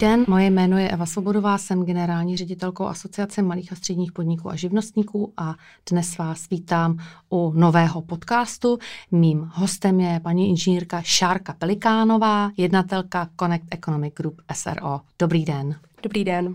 Den, 0.00 0.24
moje 0.28 0.50
jméno 0.50 0.78
je 0.78 0.88
Eva 0.88 1.06
Svobodová, 1.06 1.58
jsem 1.58 1.84
generální 1.84 2.36
ředitelkou 2.36 2.86
Asociace 2.86 3.42
malých 3.42 3.72
a 3.72 3.76
středních 3.76 4.12
podniků 4.12 4.50
a 4.50 4.56
živnostníků 4.56 5.32
a 5.36 5.54
dnes 5.90 6.18
vás 6.18 6.48
vítám 6.48 6.98
u 7.30 7.52
nového 7.56 8.02
podcastu. 8.02 8.78
Mým 9.10 9.50
hostem 9.54 10.00
je 10.00 10.20
paní 10.20 10.48
inženýrka 10.48 11.02
Šárka 11.02 11.52
Pelikánová, 11.52 12.50
jednatelka 12.56 13.28
Connect 13.40 13.66
Economic 13.70 14.14
Group 14.14 14.42
SRO. 14.54 15.00
Dobrý 15.18 15.44
den. 15.44 15.76
Dobrý 16.02 16.24
den. 16.24 16.54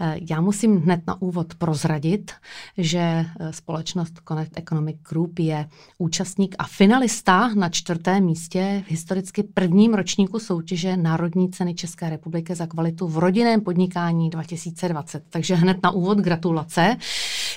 Eh, 0.00 0.16
já 0.30 0.40
musím 0.40 0.80
hned 0.80 1.00
na 1.06 1.22
úvod 1.22 1.54
prozradit, 1.54 2.32
že 2.78 2.98
eh, 2.98 3.52
společnost 3.52 4.20
Connect 4.28 4.58
Economic 4.58 4.96
Group 5.08 5.38
je 5.38 5.68
účastník 5.98 6.54
a 6.58 6.64
finalista 6.64 7.54
na 7.54 7.68
čtvrtém 7.68 8.24
místě 8.24 8.82
v 8.86 8.90
historicky 8.90 9.42
prvním 9.42 9.94
ročníku 9.94 10.38
soutěže 10.38 10.96
Národní 10.96 11.50
ceny 11.50 11.74
České 11.74 12.10
republiky 12.10 12.54
za 12.54 12.66
kvalitu 12.66 13.08
v 13.08 13.18
rodinném 13.18 13.60
podnikání 13.60 14.30
2020. 14.30 15.24
Takže 15.30 15.54
hned 15.54 15.76
na 15.82 15.90
úvod 15.90 16.18
gratulace. 16.18 16.96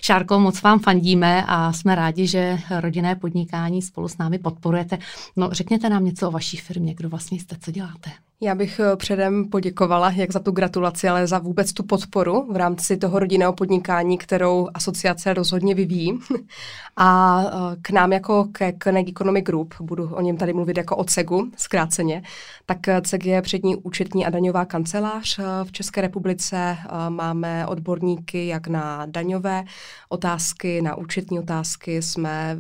Šárko, 0.02 0.40
moc 0.40 0.62
vám 0.62 0.80
fandíme 0.80 1.44
a 1.48 1.74
jsme 1.74 1.96
rádi, 1.96 2.28
že 2.28 2.60
rodinné 2.80 3.16
podnikání 3.16 3.82
spolu 3.82 4.08
s 4.08 4.18
námi 4.18 4.40
podporujete. 4.40 4.98
No, 5.36 5.50
řekněte 5.52 5.90
nám 5.90 6.06
něco 6.06 6.28
o 6.28 6.32
vaší 6.32 6.58
firmě, 6.58 6.94
kdo 6.94 7.10
vlastně 7.10 7.40
jste, 7.40 7.56
co 7.62 7.72
děláte. 7.72 8.12
Já 8.42 8.56
bych 8.56 8.80
eh, 8.80 8.96
předem 8.96 9.50
poděkovala 9.50 10.12
jak 10.12 10.32
za 10.32 10.40
tu 10.40 10.52
gratulaci, 10.52 11.10
ale 11.10 11.28
za 11.28 11.40
vůbec 11.40 11.74
tu 11.74 11.84
podporu 11.84 12.54
v 12.54 12.56
rámci 12.56 12.98
toho 12.98 13.20
rodinného 13.20 13.54
podnikání, 13.54 14.18
kterou 14.18 14.70
asociace 14.74 15.34
rozhodně 15.34 15.76
vyvíjí. 15.76 16.20
A 16.98 17.42
eh, 17.46 17.76
k 17.82 17.90
nám 17.90 18.14
jako 18.14 18.48
ke 18.52 18.74
Connect 18.84 19.10
Economic 19.10 19.46
Group, 19.46 19.76
budu 19.82 20.16
o 20.16 20.22
něm 20.22 20.38
tady 20.38 20.54
mluvit 20.54 20.78
jako 20.78 20.96
o 20.96 21.04
CEGu, 21.04 21.52
zkráceně, 21.58 22.24
tak 22.70 22.88
eh, 22.88 23.02
CEG 23.02 23.26
je 23.26 23.42
přední 23.42 23.76
účetní 23.76 24.26
a 24.26 24.30
daňová 24.30 24.66
kancelář 24.66 25.40
v 25.64 25.72
České 25.72 26.02
republice. 26.02 26.78
Máme 27.10 27.68
odborníky 27.68 28.48
jak 28.48 28.68
na 28.68 29.06
daňové 29.06 29.64
otázky, 30.10 30.82
na 30.82 30.96
účetní 30.96 31.40
otázky, 31.40 32.02
jsme 32.02 32.60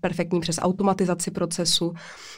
perfektní 0.00 0.40
přes 0.40 0.58
automatizaci 0.62 1.30
procesu, 1.30 1.94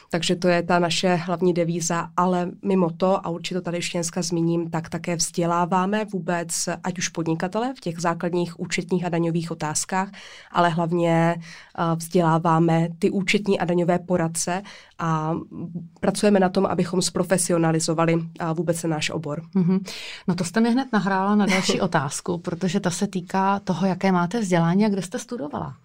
takže 0.09 0.35
to 0.35 0.47
je 0.47 0.63
ta 0.63 0.79
naše 0.79 1.15
hlavní 1.15 1.53
devíza, 1.53 2.09
ale 2.17 2.51
mimo 2.65 2.89
to, 2.89 3.25
a 3.25 3.29
určitě 3.29 3.55
to 3.55 3.61
tady 3.61 3.77
ještě 3.77 3.97
dneska 3.97 4.21
zmíním, 4.21 4.69
tak 4.69 4.89
také 4.89 5.15
vzděláváme 5.15 6.05
vůbec, 6.05 6.69
ať 6.83 6.97
už 6.97 7.09
podnikatele 7.09 7.73
v 7.77 7.79
těch 7.79 7.99
základních 7.99 8.59
účetních 8.59 9.05
a 9.05 9.09
daňových 9.09 9.51
otázkách, 9.51 10.09
ale 10.51 10.69
hlavně 10.69 11.35
vzděláváme 11.95 12.87
ty 12.99 13.09
účetní 13.09 13.59
a 13.59 13.65
daňové 13.65 13.99
poradce 13.99 14.61
a 14.99 15.35
pracujeme 15.99 16.39
na 16.39 16.49
tom, 16.49 16.65
abychom 16.65 17.01
zprofesionalizovali 17.01 18.27
vůbec 18.53 18.83
náš 18.83 19.09
obor. 19.09 19.41
Mm-hmm. 19.55 19.79
No 20.27 20.35
to 20.35 20.43
jste 20.43 20.61
mi 20.61 20.71
hned 20.71 20.87
nahrála 20.93 21.35
na 21.35 21.45
další 21.45 21.81
otázku, 21.87 22.37
protože 22.37 22.79
ta 22.79 22.89
se 22.89 23.07
týká 23.07 23.59
toho, 23.59 23.87
jaké 23.87 24.11
máte 24.11 24.39
vzdělání 24.39 24.85
a 24.85 24.89
kde 24.89 25.01
jste 25.01 25.19
studovala. 25.19 25.75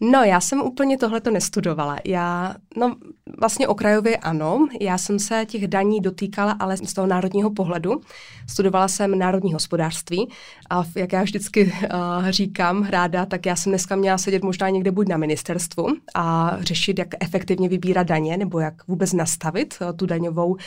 No, 0.00 0.22
já 0.24 0.40
jsem 0.40 0.60
úplně 0.60 0.98
tohle 0.98 1.20
to 1.20 1.30
nestudovala. 1.30 1.96
Já, 2.04 2.54
no, 2.76 2.96
vlastně 3.38 3.68
okrajově 3.68 4.16
ano. 4.16 4.68
Já 4.80 4.98
jsem 4.98 5.18
se 5.18 5.46
těch 5.46 5.68
daní 5.68 6.00
dotýkala, 6.00 6.52
ale 6.52 6.76
z 6.76 6.94
toho 6.94 7.06
národního 7.06 7.50
pohledu. 7.50 8.00
Studovala 8.48 8.88
jsem 8.88 9.18
národní 9.18 9.52
hospodářství 9.52 10.28
a 10.70 10.84
jak 10.96 11.12
já 11.12 11.22
vždycky 11.22 11.64
uh, 11.64 12.28
říkám 12.28 12.84
ráda, 12.84 13.26
tak 13.26 13.46
já 13.46 13.56
jsem 13.56 13.72
dneska 13.72 13.96
měla 13.96 14.18
sedět 14.18 14.42
možná 14.42 14.68
někde 14.68 14.90
buď 14.90 15.08
na 15.08 15.16
ministerstvu 15.16 15.86
a 16.14 16.56
řešit, 16.60 16.98
jak 16.98 17.08
efektivně 17.20 17.68
vybírat 17.68 18.06
daně, 18.06 18.36
nebo 18.36 18.60
jak 18.60 18.86
vůbec 18.88 19.12
nastavit 19.12 19.74
uh, 19.80 19.96
tu 19.96 20.06
daňovou 20.06 20.48
uh, 20.48 20.58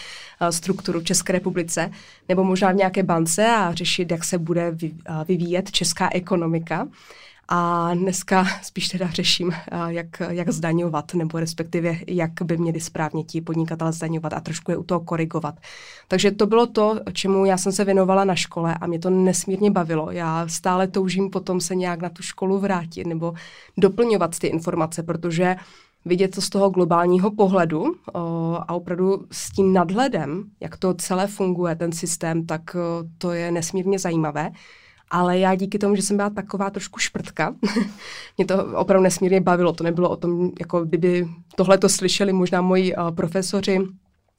strukturu 0.50 1.00
v 1.00 1.04
České 1.04 1.34
republice, 1.34 1.92
nebo 2.30 2.44
možná 2.44 2.72
v 2.72 2.76
nějaké 2.76 3.04
bance 3.04 3.48
a 3.48 3.74
řešit, 3.74 4.12
jak 4.12 4.24
se 4.24 4.38
bude 4.38 4.72
vy, 4.72 4.92
vyvíjet 5.28 5.72
česká 5.72 6.10
ekonomika. 6.14 6.88
A 7.54 7.94
dneska 7.94 8.46
spíš 8.62 8.88
teda 8.88 9.10
řeším, 9.10 9.52
jak, 9.88 10.08
jak 10.30 10.50
zdaňovat, 10.50 11.14
nebo 11.14 11.40
respektive 11.40 11.98
jak 12.08 12.32
by 12.44 12.58
měli 12.58 12.80
správně 12.80 13.24
ti 13.24 13.42
podnikatelé 13.42 13.94
zdaňovat 13.94 14.34
a 14.34 14.40
trošku 14.40 14.72
je 14.72 14.78
u 14.78 14.84
toho 14.84 15.00
korigovat. 15.00 15.56
Takže 16.08 16.32
to 16.32 16.48
bylo 16.48 16.68
to, 16.68 17.00
čemu 17.14 17.46
já 17.46 17.58
jsem 17.58 17.72
se 17.72 17.86
věnovala 17.86 18.24
na 18.24 18.36
škole 18.36 18.76
a 18.82 18.88
mě 18.88 19.00
to 19.00 19.10
nesmírně 19.10 19.72
bavilo. 19.72 20.12
Já 20.12 20.48
stále 20.48 20.88
toužím 20.88 21.30
potom 21.30 21.62
se 21.62 21.76
nějak 21.76 22.02
na 22.02 22.10
tu 22.10 22.24
školu 22.24 22.60
vrátit 22.60 23.08
nebo 23.08 23.34
doplňovat 23.78 24.40
ty 24.40 24.48
informace, 24.48 25.04
protože 25.04 25.56
vidět 26.06 26.36
to 26.36 26.42
z 26.42 26.50
toho 26.50 26.70
globálního 26.70 27.32
pohledu 27.32 27.96
o, 28.14 28.20
a 28.68 28.74
opravdu 28.74 29.26
s 29.32 29.52
tím 29.52 29.74
nadhledem, 29.74 30.44
jak 30.60 30.78
to 30.78 30.94
celé 30.94 31.28
funguje, 31.28 31.76
ten 31.76 31.92
systém, 31.92 32.46
tak 32.46 32.76
o, 32.76 33.04
to 33.18 33.32
je 33.32 33.52
nesmírně 33.52 34.00
zajímavé 34.00 34.52
ale 35.12 35.40
já 35.40 35.56
díky 35.56 35.78
tomu, 35.78 35.96
že 35.96 36.02
jsem 36.02 36.18
byla 36.18 36.30
taková 36.30 36.70
trošku 36.70 37.00
šprtka, 37.00 37.56
mě 38.38 38.46
to 38.46 38.66
opravdu 38.78 39.04
nesmírně 39.04 39.42
bavilo. 39.42 39.74
To 39.74 39.84
nebylo 39.84 40.10
o 40.10 40.16
tom, 40.16 40.52
jako 40.60 40.86
kdyby 40.86 41.28
tohle 41.56 41.78
to 41.78 41.90
slyšeli 41.90 42.34
možná 42.34 42.62
moji 42.62 42.96
uh, 42.96 43.12
profesoři 43.12 43.80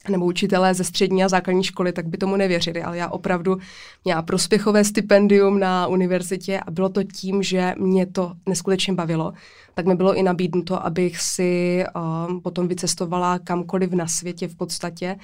nebo 0.09 0.25
učitelé 0.25 0.73
ze 0.73 0.83
střední 0.83 1.23
a 1.23 1.29
základní 1.29 1.63
školy, 1.63 1.93
tak 1.93 2.07
by 2.07 2.17
tomu 2.17 2.35
nevěřili, 2.35 2.83
ale 2.83 2.97
já 2.97 3.09
opravdu 3.09 3.57
měla 4.05 4.21
prospěchové 4.21 4.83
stipendium 4.83 5.59
na 5.59 5.87
univerzitě 5.87 6.59
a 6.59 6.71
bylo 6.71 6.89
to 6.89 7.03
tím, 7.03 7.43
že 7.43 7.73
mě 7.77 8.05
to 8.05 8.33
neskutečně 8.49 8.93
bavilo. 8.93 9.33
Tak 9.73 9.85
mi 9.85 9.95
bylo 9.95 10.13
i 10.15 10.23
nabídnuto, 10.23 10.85
abych 10.85 11.19
si 11.21 11.83
uh, 11.95 12.41
potom 12.41 12.67
vycestovala 12.67 13.39
kamkoliv 13.39 13.91
na 13.91 14.07
světě 14.07 14.47
v 14.47 14.55
podstatě. 14.55 15.15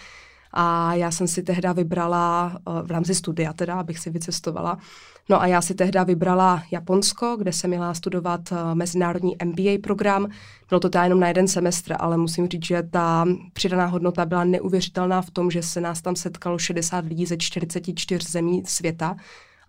A 0.52 0.94
já 0.94 1.12
jsem 1.12 1.28
si 1.28 1.44
tehda 1.44 1.74
vybrala, 1.74 2.58
uh, 2.68 2.88
v 2.88 2.92
rámci 2.92 3.16
studia 3.16 3.54
teda, 3.54 3.80
abych 3.80 4.00
si 4.00 4.10
vycestovala, 4.10 4.78
No 5.30 5.42
a 5.42 5.48
já 5.48 5.62
si 5.62 5.76
tehda 5.76 6.04
vybrala 6.04 6.64
Japonsko, 6.72 7.36
kde 7.38 7.54
jsem 7.54 7.70
měla 7.70 7.94
studovat 7.94 8.52
uh, 8.52 8.58
mezinárodní 8.74 9.36
MBA 9.46 9.72
program. 9.84 10.28
Bylo 10.70 10.80
to 10.80 10.90
teda 10.90 11.04
jenom 11.04 11.20
na 11.20 11.28
jeden 11.28 11.48
semestr, 11.48 11.96
ale 12.00 12.18
musím 12.18 12.48
říct, 12.48 12.66
že 12.66 12.84
ta 12.84 13.26
přidaná 13.54 13.86
hodnota 13.86 14.26
byla 14.26 14.44
neuvěřitelná 14.44 15.22
v 15.22 15.32
tom, 15.32 15.52
že 15.52 15.64
se 15.64 15.82
nás 15.82 16.02
tam 16.02 16.16
setkalo 16.16 16.58
60 16.58 17.06
lidí 17.06 17.26
ze 17.26 17.38
44 17.38 18.32
zemí 18.32 18.64
světa. 18.66 19.16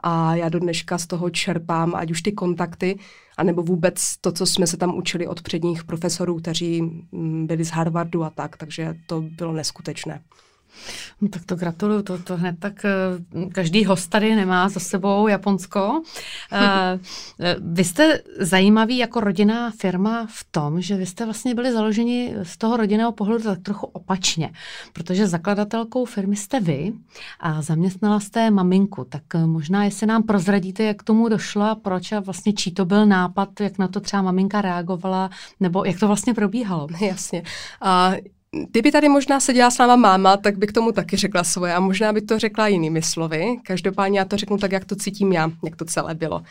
A 0.02 0.34
já 0.34 0.48
do 0.48 0.58
dneška 0.58 0.98
z 0.98 1.06
toho 1.06 1.30
čerpám, 1.30 1.94
ať 1.94 2.10
už 2.10 2.22
ty 2.22 2.32
kontakty, 2.32 2.98
anebo 3.36 3.62
vůbec 3.62 4.16
to, 4.20 4.32
co 4.32 4.46
jsme 4.46 4.66
se 4.66 4.76
tam 4.76 4.96
učili 4.96 5.26
od 5.26 5.42
předních 5.42 5.84
profesorů, 5.84 6.36
kteří 6.36 6.82
mm, 6.82 7.46
byli 7.46 7.64
z 7.64 7.70
Harvardu 7.70 8.24
a 8.24 8.30
tak, 8.30 8.56
takže 8.56 8.94
to 9.06 9.20
bylo 9.20 9.52
neskutečné. 9.52 10.22
No, 11.20 11.28
tak 11.28 11.44
to 11.44 11.56
gratuluju, 11.56 12.03
to, 12.03 12.19
to 12.19 12.36
hned 12.36 12.58
tak 12.58 12.84
eh, 12.84 12.91
každý 13.53 13.84
host 13.84 14.10
tady 14.10 14.34
nemá 14.34 14.69
za 14.69 14.81
sebou 14.81 15.28
Japonsko. 15.28 16.03
Eh, 16.53 16.98
eh, 17.41 17.56
vy 17.60 17.84
jste 17.84 18.20
zajímavý 18.38 18.98
jako 18.98 19.20
rodinná 19.20 19.70
firma 19.70 20.26
v 20.31 20.44
tom, 20.50 20.81
že 20.81 20.97
vy 20.97 21.06
jste 21.06 21.25
vlastně 21.25 21.54
byli 21.54 21.72
založeni 21.72 22.34
z 22.42 22.56
toho 22.56 22.76
rodinného 22.76 23.12
pohledu 23.12 23.44
tak 23.44 23.62
trochu 23.62 23.86
opačně, 23.86 24.53
protože 24.92 25.26
zakladatelkou 25.26 26.04
firmy 26.04 26.36
jste 26.36 26.60
vy 26.60 26.92
a 27.41 27.62
zaměstnala 27.62 28.20
jste 28.20 28.50
maminku, 28.50 29.04
tak 29.04 29.22
možná 29.47 29.84
jestli 29.84 30.06
nám 30.06 30.22
prozradíte, 30.22 30.82
jak 30.82 30.97
k 30.97 31.02
tomu 31.02 31.28
došlo 31.28 31.62
a 31.62 31.75
proč 31.75 32.12
a 32.12 32.20
vlastně 32.20 32.52
čí 32.52 32.70
to 32.70 32.84
byl 32.84 33.06
nápad, 33.06 33.60
jak 33.60 33.78
na 33.78 33.88
to 33.88 34.00
třeba 34.00 34.22
maminka 34.22 34.60
reagovala, 34.60 35.31
nebo 35.60 35.84
jak 35.84 36.00
to 36.00 36.06
vlastně 36.06 36.34
probíhalo. 36.34 36.88
Jasně. 37.00 37.42
Uh, 37.82 38.14
Kdyby 38.71 38.93
tady 38.93 39.09
možná 39.09 39.41
seděla 39.41 39.71
s 39.71 39.78
náma 39.78 39.97
máma, 39.97 40.37
tak 40.37 40.58
by 40.58 40.67
k 40.67 40.73
tomu 40.73 40.93
taky 40.93 41.17
řekla 41.17 41.44
svoje 41.44 41.75
a 41.75 41.81
možná 41.81 42.12
by 42.12 42.23
to 42.23 42.38
řekla 42.38 42.69
jinými 42.69 43.02
slovy. 43.02 43.56
Každopádně 43.62 44.19
já 44.19 44.25
to 44.25 44.37
řeknu 44.37 44.58
tak, 44.58 44.73
jak 44.73 44.85
to 44.85 44.97
cítím 44.97 45.32
já, 45.32 45.50
jak 45.64 45.76
to 45.76 45.85
celé 45.85 46.14
bylo. 46.14 46.43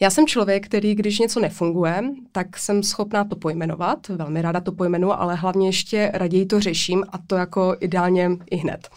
Já 0.00 0.10
jsem 0.10 0.26
člověk, 0.26 0.66
který, 0.66 0.94
když 0.94 1.18
něco 1.18 1.40
nefunguje, 1.40 2.02
tak 2.32 2.58
jsem 2.58 2.82
schopná 2.82 3.24
to 3.24 3.36
pojmenovat, 3.36 4.08
velmi 4.08 4.42
ráda 4.42 4.60
to 4.60 4.72
pojmenu, 4.72 5.20
ale 5.20 5.34
hlavně 5.34 5.68
ještě 5.68 6.10
raději 6.14 6.46
to 6.46 6.60
řeším 6.60 7.04
a 7.08 7.18
to 7.26 7.36
jako 7.36 7.76
ideálně 7.80 8.30
i 8.50 8.56
hned. 8.56 8.88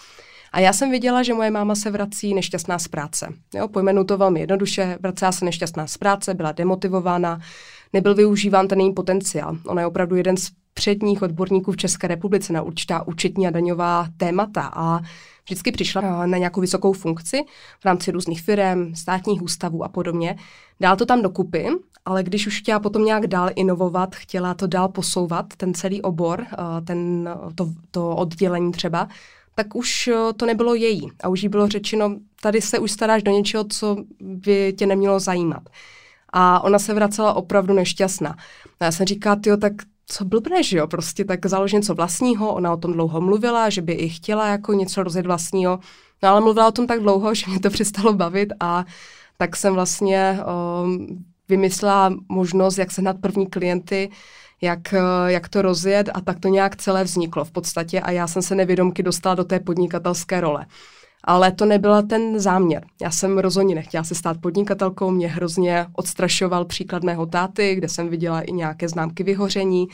A 0.51 0.59
já 0.59 0.73
jsem 0.73 0.91
viděla, 0.91 1.23
že 1.23 1.33
moje 1.33 1.51
máma 1.51 1.75
se 1.75 1.91
vrací 1.91 2.33
nešťastná 2.33 2.79
z 2.79 2.87
práce. 2.87 3.33
Jo, 3.55 3.67
pojmenu 3.67 4.03
to 4.03 4.17
velmi 4.17 4.39
jednoduše, 4.39 4.97
vracela 5.01 5.31
se 5.31 5.45
nešťastná 5.45 5.87
z 5.87 5.97
práce, 5.97 6.33
byla 6.33 6.51
demotivována, 6.51 7.39
nebyl 7.93 8.15
využíván 8.15 8.67
ten 8.67 8.79
její 8.79 8.93
potenciál. 8.93 9.57
Ona 9.65 9.81
je 9.81 9.87
opravdu 9.87 10.15
jeden 10.15 10.37
z 10.37 10.49
předních 10.77 11.21
odborníků 11.21 11.71
v 11.71 11.77
České 11.77 12.07
republice 12.07 12.53
na 12.53 12.61
určitá 12.61 13.07
účetní 13.07 13.47
a 13.47 13.49
daňová 13.49 14.07
témata 14.17 14.71
a 14.73 14.99
vždycky 15.45 15.71
přišla 15.71 16.25
na 16.25 16.37
nějakou 16.37 16.61
vysokou 16.61 16.93
funkci 16.93 17.37
v 17.79 17.85
rámci 17.85 18.11
různých 18.11 18.41
firm, 18.41 18.95
státních 18.95 19.41
ústavů 19.41 19.83
a 19.83 19.87
podobně. 19.87 20.37
Dál 20.79 20.95
to 20.95 21.05
tam 21.05 21.21
dokupy, 21.21 21.67
ale 22.05 22.23
když 22.23 22.47
už 22.47 22.59
chtěla 22.59 22.79
potom 22.79 23.05
nějak 23.05 23.27
dál 23.27 23.49
inovovat, 23.55 24.15
chtěla 24.15 24.53
to 24.53 24.67
dál 24.67 24.89
posouvat, 24.89 25.45
ten 25.57 25.73
celý 25.73 26.01
obor, 26.01 26.45
eh, 26.51 26.81
ten, 26.81 27.29
to, 27.55 27.69
to 27.91 28.15
oddělení 28.15 28.71
třeba, 28.71 29.07
tak 29.55 29.75
už 29.75 30.07
eh, 30.07 30.33
to 30.33 30.45
nebylo 30.45 30.75
její. 30.75 31.11
A 31.23 31.27
už 31.29 31.43
jí 31.43 31.49
bylo 31.49 31.67
řečeno, 31.67 32.15
tady 32.41 32.61
se 32.61 32.79
už 32.79 32.91
staráš 32.91 33.23
do 33.23 33.31
něčeho, 33.31 33.63
co 33.63 33.97
by 34.21 34.73
tě 34.77 34.85
nemělo 34.85 35.19
zajímat. 35.19 35.63
A 36.33 36.63
ona 36.63 36.79
se 36.79 36.93
vracela 36.93 37.33
opravdu 37.33 37.73
nešťastná. 37.73 38.35
A 38.79 38.85
já 38.85 38.91
jsem 38.91 39.05
říkala, 39.05 39.37
jo, 39.45 39.57
tak 39.57 39.73
co 40.09 40.25
blbne, 40.25 40.63
že 40.63 40.77
jo, 40.77 40.87
prostě 40.87 41.25
tak 41.25 41.45
založit 41.45 41.75
něco 41.75 41.95
vlastního, 41.95 42.53
ona 42.53 42.73
o 42.73 42.77
tom 42.77 42.93
dlouho 42.93 43.21
mluvila, 43.21 43.69
že 43.69 43.81
by 43.81 43.93
i 43.93 44.09
chtěla 44.09 44.47
jako 44.47 44.73
něco 44.73 45.03
rozjet 45.03 45.25
vlastního, 45.25 45.79
No 46.23 46.29
ale 46.29 46.41
mluvila 46.41 46.67
o 46.67 46.71
tom 46.71 46.87
tak 46.87 46.99
dlouho, 46.99 47.33
že 47.35 47.45
mě 47.47 47.59
to 47.59 47.69
přestalo 47.69 48.13
bavit 48.13 48.53
a 48.59 48.85
tak 49.37 49.55
jsem 49.55 49.73
vlastně 49.73 50.39
um, 50.83 51.25
vymyslela 51.49 52.13
možnost, 52.29 52.77
jak 52.77 52.91
sehnat 52.91 53.17
první 53.21 53.47
klienty, 53.47 54.09
jak, 54.61 54.93
eh, 54.93 54.99
jak 55.27 55.49
to 55.49 55.61
rozjet 55.61 56.09
a 56.13 56.21
tak 56.21 56.39
to 56.39 56.47
nějak 56.47 56.75
celé 56.75 57.03
vzniklo 57.03 57.45
v 57.45 57.51
podstatě 57.51 58.01
a 58.01 58.11
já 58.11 58.27
jsem 58.27 58.41
se 58.41 58.55
nevědomky 58.55 59.03
dostala 59.03 59.35
do 59.35 59.43
té 59.43 59.59
podnikatelské 59.59 60.41
role. 60.41 60.65
Ale 61.27 61.51
to 61.51 61.65
nebyl 61.65 62.03
ten 62.03 62.39
záměr. 62.39 62.85
Já 63.01 63.11
jsem 63.11 63.37
rozhodně 63.37 63.75
nechtěla 63.75 64.03
se 64.03 64.15
stát 64.15 64.37
podnikatelkou, 64.41 65.11
mě 65.11 65.27
hrozně 65.27 65.85
odstrašoval 65.93 66.65
příklad 66.65 67.03
mého 67.03 67.25
táty, 67.25 67.75
kde 67.75 67.89
jsem 67.89 68.09
viděla 68.09 68.41
i 68.41 68.51
nějaké 68.51 68.89
známky 68.89 69.23
vyhoření, 69.23 69.87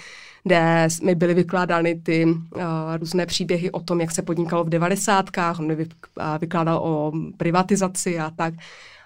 kde 0.43 0.87
mi 1.03 1.15
byly 1.15 1.33
vykládány 1.33 2.01
ty 2.03 2.25
uh, 2.25 2.61
různé 2.99 3.25
příběhy 3.25 3.71
o 3.71 3.79
tom, 3.79 4.01
jak 4.01 4.11
se 4.11 4.21
podnikalo 4.21 4.63
v 4.63 4.69
devadesátkách, 4.69 5.59
on 5.59 5.67
mi 5.67 5.75
vy, 5.75 5.87
vykládal 6.39 6.77
o 6.77 7.11
privatizaci 7.37 8.19
a 8.19 8.29
tak. 8.29 8.53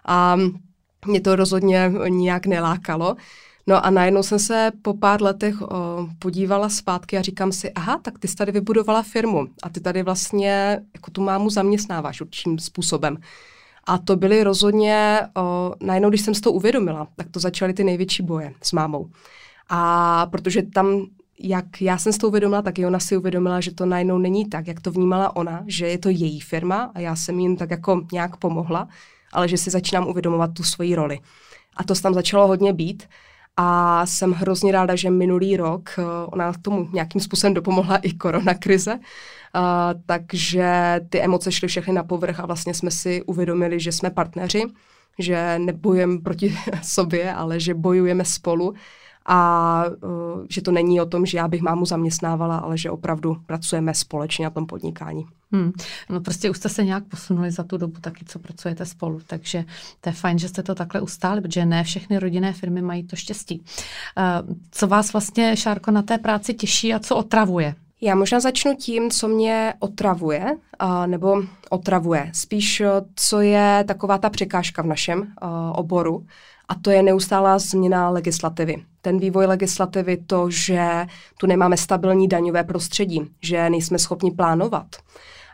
A 0.06 0.38
mě 1.08 1.22
to 1.22 1.36
rozhodně 1.36 1.92
nijak 2.08 2.46
nelákalo. 2.46 3.16
No 3.68 3.86
a 3.86 3.90
najednou 3.90 4.24
jsem 4.24 4.40
se 4.40 4.72
po 4.82 4.94
pár 4.94 5.22
letech 5.22 5.62
o, 5.62 5.68
podívala 6.20 6.70
zpátky 6.70 7.18
a 7.18 7.22
říkám 7.22 7.52
si, 7.52 7.72
aha, 7.72 8.00
tak 8.02 8.20
ty 8.20 8.28
jsi 8.28 8.36
tady 8.36 8.52
vybudovala 8.52 9.04
firmu 9.04 9.48
a 9.64 9.70
ty 9.70 9.80
tady 9.80 10.04
vlastně 10.04 10.82
jako 10.94 11.12
tu 11.12 11.22
mámu 11.22 11.50
zaměstnáváš 11.50 12.22
určitým 12.22 12.60
způsobem. 12.60 13.18
A 13.84 13.98
to 13.98 14.16
byly 14.16 14.44
rozhodně, 14.44 15.20
o, 15.38 15.74
najednou 15.82 16.10
když 16.10 16.22
jsem 16.22 16.36
si 16.36 16.42
to 16.42 16.52
uvědomila, 16.52 17.08
tak 17.16 17.28
to 17.32 17.40
začaly 17.40 17.74
ty 17.74 17.84
největší 17.84 18.24
boje 18.24 18.54
s 18.62 18.72
mámou. 18.72 19.10
A 19.70 20.26
protože 20.26 20.62
tam 20.62 21.06
jak 21.40 21.82
já 21.82 21.98
jsem 21.98 22.14
si 22.14 22.20
to 22.20 22.28
uvědomila, 22.28 22.62
tak 22.62 22.80
i 22.80 22.86
ona 22.86 23.00
si 23.00 23.18
uvědomila, 23.18 23.62
že 23.62 23.74
to 23.74 23.86
najednou 23.86 24.18
není 24.18 24.46
tak, 24.46 24.68
jak 24.68 24.82
to 24.82 24.92
vnímala 24.92 25.36
ona, 25.36 25.64
že 25.68 25.88
je 25.88 25.98
to 25.98 26.10
její 26.10 26.40
firma 26.40 26.92
a 26.96 27.00
já 27.00 27.16
jsem 27.16 27.40
jim 27.40 27.58
tak 27.58 27.72
jako 27.72 28.02
nějak 28.12 28.38
pomohla, 28.38 28.88
ale 29.34 29.48
že 29.48 29.58
si 29.58 29.70
začínám 29.70 30.08
uvědomovat 30.08 30.54
tu 30.54 30.64
svoji 30.64 30.96
roli. 30.96 31.20
A 31.76 31.84
to 31.84 31.96
tam 31.96 32.14
začalo 32.14 32.48
hodně 32.48 32.74
být. 32.74 33.04
A 33.58 34.06
jsem 34.06 34.32
hrozně 34.32 34.72
ráda, 34.72 34.96
že 34.96 35.10
minulý 35.10 35.58
rok 35.58 35.90
uh, 35.98 36.04
ona 36.28 36.54
k 36.54 36.58
tomu 36.58 36.90
nějakým 36.94 37.22
způsobem 37.22 37.54
dopomohla 37.54 37.98
i 37.98 38.14
korona 38.14 38.54
krize, 38.54 38.94
uh, 38.96 39.02
takže 40.06 41.00
ty 41.10 41.22
emoce 41.22 41.52
šly 41.52 41.68
všechny 41.68 41.94
na 41.94 42.04
povrch 42.04 42.40
a 42.40 42.46
vlastně 42.46 42.74
jsme 42.74 42.92
si 42.92 43.24
uvědomili, 43.24 43.80
že 43.80 43.92
jsme 43.92 44.10
partneři, 44.10 44.64
že 45.20 45.60
nebojujeme 45.60 46.18
proti 46.18 46.58
sobě, 46.84 47.34
ale 47.34 47.60
že 47.60 47.74
bojujeme 47.74 48.26
spolu 48.26 48.74
a 49.26 49.84
uh, 50.04 50.46
že 50.50 50.62
to 50.62 50.72
není 50.72 51.02
o 51.02 51.06
tom, 51.06 51.26
že 51.26 51.38
já 51.38 51.48
bych 51.48 51.62
mámu 51.62 51.86
zaměstnávala, 51.86 52.58
ale 52.58 52.78
že 52.78 52.92
opravdu 52.92 53.36
pracujeme 53.46 53.94
společně 53.94 54.46
na 54.46 54.50
tom 54.50 54.66
podnikání. 54.66 55.26
Hmm. 55.52 55.72
No 56.10 56.22
prostě 56.22 56.50
už 56.50 56.58
jste 56.58 56.70
se 56.70 56.84
nějak 56.84 57.04
posunuli 57.04 57.52
za 57.52 57.64
tu 57.64 57.78
dobu 57.78 58.00
taky, 58.02 58.26
co 58.26 58.40
pracujete 58.40 58.86
spolu, 58.86 59.20
takže 59.28 59.66
to 60.02 60.10
je 60.10 60.14
fajn, 60.14 60.40
že 60.40 60.48
jste 60.48 60.64
to 60.64 60.76
takhle 60.76 61.02
ustáli, 61.02 61.42
protože 61.42 61.66
ne 61.66 61.84
všechny 61.84 62.20
rodinné 62.20 62.54
firmy 62.54 62.82
mají 62.82 63.04
to 63.04 63.16
štěstí. 63.16 63.60
Uh, 63.60 64.56
co 64.72 64.88
vás 64.88 65.14
vlastně, 65.14 65.58
Šárko, 65.58 65.92
na 65.92 66.02
té 66.02 66.18
práci 66.18 66.54
těší 66.54 66.94
a 66.94 67.00
co 67.00 67.16
otravuje? 67.16 67.76
Já 68.02 68.16
možná 68.16 68.40
začnu 68.40 68.76
tím, 68.76 69.12
co 69.12 69.28
mě 69.28 69.74
otravuje, 69.80 70.46
uh, 70.84 71.08
nebo 71.08 71.44
otravuje. 71.70 72.32
Spíš, 72.34 72.82
co 73.16 73.42
je 73.42 73.84
taková 73.88 74.18
ta 74.18 74.30
překážka 74.30 74.82
v 74.82 74.86
našem 74.86 75.20
uh, 75.20 75.28
oboru, 75.76 76.26
a 76.70 76.76
to 76.76 76.92
je 76.92 77.04
neustálá 77.04 77.60
změna 77.60 78.10
legislativy. 78.10 78.76
Ten 79.02 79.20
vývoj 79.20 79.46
legislativy, 79.46 80.18
to, 80.18 80.50
že 80.50 81.06
tu 81.40 81.48
nemáme 81.48 81.78
stabilní 81.78 82.28
daňové 82.28 82.64
prostředí, 82.64 83.22
že 83.42 83.70
nejsme 83.70 84.00
schopni 84.00 84.32
plánovat. 84.32 84.86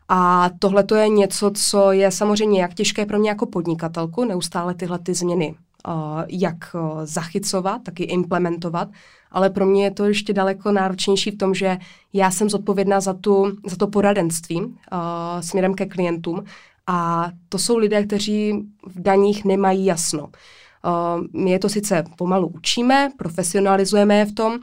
A 0.10 0.50
tohle 0.60 0.84
to 0.84 0.96
je 0.96 1.10
něco, 1.10 1.52
co 1.52 1.92
je 1.92 2.12
samozřejmě 2.12 2.62
jak 2.62 2.74
těžké 2.74 3.06
pro 3.06 3.20
mě 3.20 3.30
jako 3.30 3.46
podnikatelku, 3.46 4.26
neustále 4.26 4.74
tyhle 4.74 5.00
ty 5.00 5.14
změny 5.14 5.56
uh, 5.88 5.94
jak 6.28 6.56
uh, 6.74 7.02
zachycovat, 7.04 7.82
tak 7.84 8.00
i 8.00 8.04
implementovat, 8.04 8.88
ale 9.32 9.50
pro 9.50 9.66
mě 9.66 9.84
je 9.84 9.92
to 9.92 10.06
ještě 10.06 10.34
daleko 10.34 10.72
náročnější 10.72 11.32
v 11.32 11.38
tom, 11.38 11.54
že 11.54 11.78
já 12.14 12.32
jsem 12.32 12.50
zodpovědná 12.50 13.00
za, 13.00 13.14
tu, 13.14 13.52
za 13.68 13.76
to 13.76 13.88
poradenství 13.88 14.62
uh, 14.62 14.72
směrem 15.40 15.74
ke 15.74 15.86
klientům 15.86 16.44
a 16.88 17.30
to 17.50 17.58
jsou 17.58 17.78
lidé, 17.78 18.04
kteří 18.04 18.54
v 18.88 19.02
daních 19.02 19.46
nemají 19.46 19.86
jasno. 19.86 20.30
My 21.34 21.52
je 21.52 21.60
to 21.60 21.70
sice 21.70 22.04
pomalu 22.18 22.48
učíme, 22.48 23.10
profesionalizujeme 23.18 24.16
je 24.16 24.26
v 24.26 24.36
tom, 24.36 24.60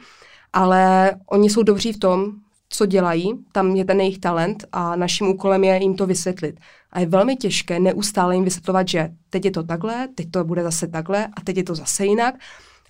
ale 0.52 1.14
oni 1.26 1.50
jsou 1.50 1.62
dobří 1.62 1.92
v 1.92 1.98
tom, 1.98 2.32
co 2.70 2.86
dělají, 2.86 3.32
tam 3.52 3.76
je 3.76 3.84
ten 3.84 4.00
jejich 4.00 4.18
talent 4.18 4.64
a 4.72 4.96
naším 4.96 5.28
úkolem 5.28 5.64
je 5.64 5.82
jim 5.82 5.94
to 5.94 6.06
vysvětlit. 6.06 6.60
A 6.92 7.00
je 7.00 7.06
velmi 7.06 7.36
těžké 7.36 7.80
neustále 7.80 8.34
jim 8.34 8.44
vysvětlovat, 8.44 8.88
že 8.88 9.10
teď 9.30 9.44
je 9.44 9.50
to 9.50 9.62
takhle, 9.62 10.08
teď 10.14 10.30
to 10.30 10.44
bude 10.44 10.62
zase 10.62 10.86
takhle 10.86 11.26
a 11.26 11.40
teď 11.44 11.56
je 11.56 11.64
to 11.64 11.74
zase 11.74 12.06
jinak. 12.06 12.34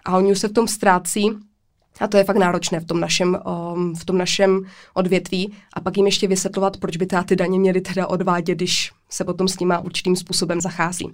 A 0.05 0.17
oni 0.17 0.33
už 0.33 0.39
se 0.39 0.49
v 0.49 0.53
tom 0.53 0.69
ztrácí 0.69 1.31
a 2.01 2.09
to 2.09 2.17
je 2.17 2.25
fakt 2.25 2.37
náročné 2.37 2.81
v 2.81 2.85
tom 2.85 3.01
našem, 3.01 3.39
um, 3.75 3.95
v 3.95 4.05
tom 4.05 4.19
našem 4.19 4.61
odvětví. 4.95 5.53
A 5.73 5.81
pak 5.81 5.97
jim 5.97 6.07
ještě 6.07 6.29
vysvětlovat, 6.29 6.77
proč 6.77 6.97
by 6.97 7.07
ty 7.27 7.37
daně 7.37 7.59
měly 7.59 7.81
teda 7.81 8.07
odvádět, 8.07 8.59
když 8.59 8.93
se 9.11 9.25
potom 9.25 9.49
s 9.49 9.59
nima 9.59 9.79
určitým 9.79 10.17
způsobem 10.17 10.61
zachází. 10.61 11.13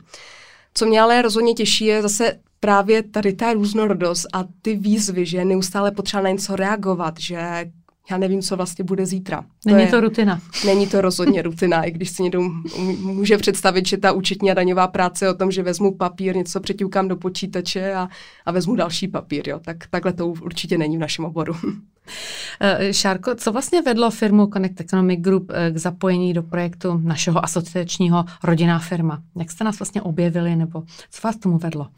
Co 0.74 0.86
mě 0.86 1.00
ale 1.00 1.22
rozhodně 1.22 1.54
těší, 1.54 1.84
je 1.84 2.02
zase 2.02 2.38
právě 2.60 3.02
tady 3.02 3.32
ta 3.32 3.52
různorodost 3.52 4.26
a 4.32 4.44
ty 4.62 4.76
výzvy, 4.76 5.26
že 5.26 5.44
neustále 5.44 5.90
potřeba 5.90 6.22
na 6.22 6.30
něco 6.30 6.56
reagovat, 6.56 7.14
že 7.20 7.70
já 8.10 8.18
nevím, 8.18 8.42
co 8.42 8.56
vlastně 8.56 8.84
bude 8.84 9.06
zítra. 9.06 9.44
Není 9.66 9.78
to, 9.78 9.82
je, 9.84 9.90
to 9.90 10.00
rutina. 10.00 10.40
Není 10.66 10.86
to 10.86 11.00
rozhodně 11.00 11.42
rutina, 11.42 11.82
i 11.82 11.90
když 11.90 12.10
si 12.10 12.22
někdo 12.22 12.40
může 13.00 13.38
představit, 13.38 13.86
že 13.86 13.96
ta 13.96 14.12
účetní 14.12 14.50
a 14.50 14.54
daňová 14.54 14.88
práce 14.88 15.24
je 15.24 15.30
o 15.30 15.34
tom, 15.34 15.50
že 15.50 15.62
vezmu 15.62 15.94
papír, 15.94 16.36
něco 16.36 16.60
přeťukám 16.60 17.08
do 17.08 17.16
počítače 17.16 17.94
a, 17.94 18.08
a 18.46 18.52
vezmu 18.52 18.76
další 18.76 19.08
papír. 19.08 19.48
Jo. 19.48 19.60
Tak 19.64 19.76
takhle 19.90 20.12
to 20.12 20.28
určitě 20.28 20.78
není 20.78 20.96
v 20.96 21.00
našem 21.00 21.24
oboru. 21.24 21.56
Eh, 22.60 22.92
Šárko, 22.92 23.34
co 23.34 23.52
vlastně 23.52 23.82
vedlo 23.82 24.10
firmu 24.10 24.46
Connect 24.46 24.80
Economic 24.80 25.20
Group 25.20 25.50
eh, 25.54 25.70
k 25.70 25.76
zapojení 25.76 26.34
do 26.34 26.42
projektu 26.42 26.98
našeho 26.98 27.44
asociačního 27.44 28.24
rodinná 28.44 28.78
firma? 28.78 29.22
Jak 29.36 29.50
jste 29.50 29.64
nás 29.64 29.78
vlastně 29.78 30.02
objevili, 30.02 30.56
nebo 30.56 30.82
co 31.10 31.20
vás 31.24 31.36
tomu 31.36 31.58
vedlo? 31.58 31.88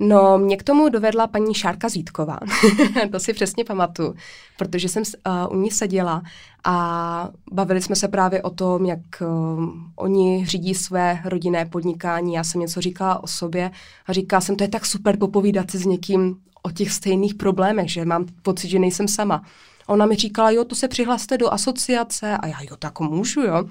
No, 0.00 0.38
mě 0.38 0.56
k 0.56 0.62
tomu 0.62 0.88
dovedla 0.88 1.26
paní 1.26 1.54
Šárka 1.54 1.88
Zítková. 1.88 2.38
to 3.12 3.20
si 3.20 3.32
přesně 3.32 3.64
pamatuju, 3.64 4.14
protože 4.58 4.88
jsem 4.88 5.02
uh, 5.26 5.56
u 5.56 5.60
ní 5.60 5.70
seděla 5.70 6.22
a 6.64 7.28
bavili 7.52 7.82
jsme 7.82 7.96
se 7.96 8.08
právě 8.08 8.42
o 8.42 8.50
tom, 8.50 8.84
jak 8.84 9.00
uh, 9.20 9.64
oni 9.96 10.46
řídí 10.46 10.74
své 10.74 11.20
rodinné 11.24 11.66
podnikání. 11.66 12.34
Já 12.34 12.44
jsem 12.44 12.60
něco 12.60 12.80
říkala 12.80 13.22
o 13.22 13.26
sobě 13.26 13.70
a 14.06 14.12
říkala 14.12 14.40
jsem, 14.40 14.56
to 14.56 14.64
je 14.64 14.68
tak 14.68 14.86
super 14.86 15.16
popovídat 15.16 15.70
si 15.70 15.78
s 15.78 15.84
někým 15.84 16.36
o 16.62 16.70
těch 16.70 16.92
stejných 16.92 17.34
problémech, 17.34 17.92
že 17.92 18.04
mám 18.04 18.26
pocit, 18.42 18.68
že 18.68 18.78
nejsem 18.78 19.08
sama. 19.08 19.42
Ona 19.86 20.06
mi 20.06 20.14
říkala, 20.14 20.50
jo, 20.50 20.64
to 20.64 20.74
se 20.74 20.88
přihlaste 20.88 21.38
do 21.38 21.52
asociace 21.52 22.36
a 22.36 22.46
já, 22.46 22.62
jo, 22.70 22.76
tak 22.76 23.00
můžu, 23.00 23.40
jo. 23.40 23.64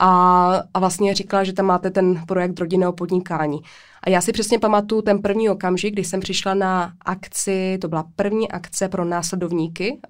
A, 0.00 0.52
a 0.74 0.78
vlastně 0.78 1.14
říkala, 1.14 1.44
že 1.44 1.52
tam 1.52 1.66
máte 1.66 1.90
ten 1.90 2.22
projekt 2.26 2.60
rodinného 2.60 2.92
podnikání. 2.92 3.60
A 4.02 4.10
já 4.10 4.20
si 4.20 4.32
přesně 4.32 4.58
pamatuju 4.58 5.02
ten 5.02 5.22
první 5.22 5.50
okamžik, 5.50 5.92
kdy 5.92 6.04
jsem 6.04 6.20
přišla 6.20 6.54
na 6.54 6.92
akci, 7.04 7.78
to 7.80 7.88
byla 7.88 8.04
první 8.16 8.50
akce 8.50 8.88
pro 8.88 9.04
následovníky 9.04 10.00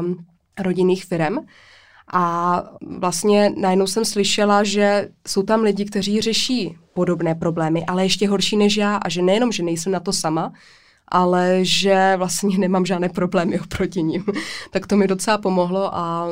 um, 0.00 0.26
rodinných 0.60 1.04
firm. 1.04 1.36
A 2.12 2.64
vlastně 2.98 3.52
najednou 3.56 3.86
jsem 3.86 4.04
slyšela, 4.04 4.64
že 4.64 5.08
jsou 5.26 5.42
tam 5.42 5.62
lidi, 5.62 5.84
kteří 5.84 6.20
řeší 6.20 6.76
podobné 6.94 7.34
problémy, 7.34 7.86
ale 7.86 8.02
ještě 8.02 8.28
horší 8.28 8.56
než 8.56 8.76
já 8.76 8.96
a 8.96 9.08
že 9.08 9.22
nejenom, 9.22 9.52
že 9.52 9.62
nejsem 9.62 9.92
na 9.92 10.00
to 10.00 10.12
sama, 10.12 10.52
ale 11.08 11.58
že 11.62 12.14
vlastně 12.16 12.58
nemám 12.58 12.86
žádné 12.86 13.08
problémy 13.08 13.60
oproti 13.60 14.02
ním. 14.02 14.24
tak 14.70 14.86
to 14.86 14.96
mi 14.96 15.06
docela 15.06 15.38
pomohlo 15.38 15.94
a, 15.94 16.28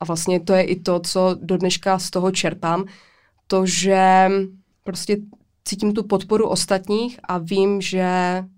a 0.00 0.04
vlastně 0.04 0.40
to 0.40 0.52
je 0.52 0.62
i 0.62 0.80
to, 0.80 1.00
co 1.00 1.36
do 1.40 1.56
dneška 1.56 1.98
z 1.98 2.10
toho 2.10 2.30
čerpám, 2.30 2.84
to, 3.46 3.66
že 3.66 4.30
prostě 4.84 5.16
cítím 5.64 5.92
tu 5.92 6.02
podporu 6.02 6.48
ostatních 6.48 7.20
a 7.22 7.38
vím, 7.38 7.80
že 7.80 8.04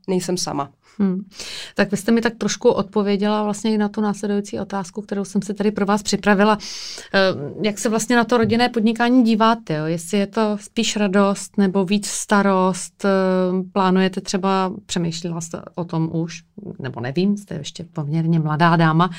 nejsem 0.08 0.36
sama. 0.36 0.70
Hmm. 0.98 1.20
Tak 1.74 1.90
vy 1.90 1.96
jste 1.96 2.12
mi 2.12 2.20
tak 2.20 2.34
trošku 2.38 2.68
odpověděla 2.68 3.42
vlastně 3.42 3.74
i 3.74 3.78
na 3.78 3.88
tu 3.88 4.00
následující 4.00 4.60
otázku, 4.60 5.02
kterou 5.02 5.24
jsem 5.24 5.42
si 5.42 5.54
tady 5.54 5.70
pro 5.70 5.86
vás 5.86 6.02
připravila. 6.02 6.58
Eh, 7.14 7.20
jak 7.62 7.78
se 7.78 7.88
vlastně 7.88 8.16
na 8.16 8.24
to 8.24 8.36
rodinné 8.36 8.68
podnikání 8.68 9.22
díváte? 9.22 9.74
Jo? 9.74 9.84
Jestli 9.84 10.18
je 10.18 10.26
to 10.26 10.58
spíš 10.60 10.96
radost 10.96 11.58
nebo 11.58 11.84
víc 11.84 12.06
starost? 12.06 13.04
Eh, 13.04 13.08
plánujete 13.72 14.20
třeba, 14.20 14.72
přemýšlela 14.86 15.40
jste 15.40 15.62
o 15.74 15.84
tom 15.84 16.10
už, 16.12 16.42
nebo 16.78 17.00
nevím, 17.00 17.36
jste 17.36 17.54
ještě 17.54 17.84
poměrně 17.84 18.38
mladá 18.38 18.76
dáma, 18.76 19.10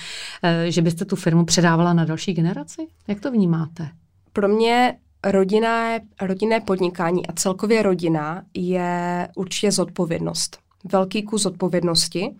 eh, 0.43 0.71
že 0.71 0.81
byste 0.81 1.05
tu 1.05 1.15
firmu 1.15 1.45
předávala 1.45 1.93
na 1.93 2.05
další 2.05 2.33
generaci? 2.33 2.87
Jak 3.07 3.19
to 3.19 3.31
vnímáte? 3.31 3.89
Pro 4.33 4.47
mě 4.47 4.97
rodinné, 5.25 6.01
rodinné 6.21 6.59
podnikání 6.59 7.27
a 7.27 7.33
celkově 7.33 7.83
rodina 7.83 8.43
je 8.53 9.27
určitě 9.35 9.71
zodpovědnost. 9.71 10.57
Velký 10.91 11.23
kus 11.23 11.45
odpovědnosti, 11.45 12.35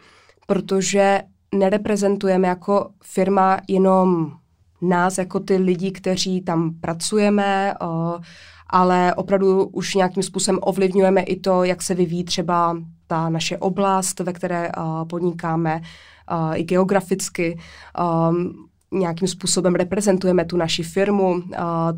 protože 0.47 1.21
nereprezentujeme 1.55 2.47
jako 2.47 2.89
firma 3.03 3.59
jenom 3.67 4.31
nás 4.81 5.17
jako 5.17 5.39
ty 5.39 5.57
lidi, 5.57 5.91
kteří 5.91 6.41
tam 6.41 6.73
pracujeme, 6.81 7.73
ale 8.67 9.15
opravdu 9.15 9.65
už 9.65 9.95
nějakým 9.95 10.23
způsobem 10.23 10.59
ovlivňujeme 10.61 11.21
i 11.21 11.39
to, 11.39 11.63
jak 11.63 11.81
se 11.81 11.93
vyvíjí 11.95 12.23
třeba 12.23 12.77
ta 13.07 13.29
naše 13.29 13.57
oblast, 13.57 14.19
ve 14.19 14.33
které 14.33 14.71
podnikáme, 15.09 15.81
i 16.53 16.63
geograficky. 16.63 17.59
Nějakým 18.91 19.27
způsobem 19.27 19.75
reprezentujeme 19.75 20.45
tu 20.45 20.57
naši 20.57 20.83
firmu, 20.83 21.43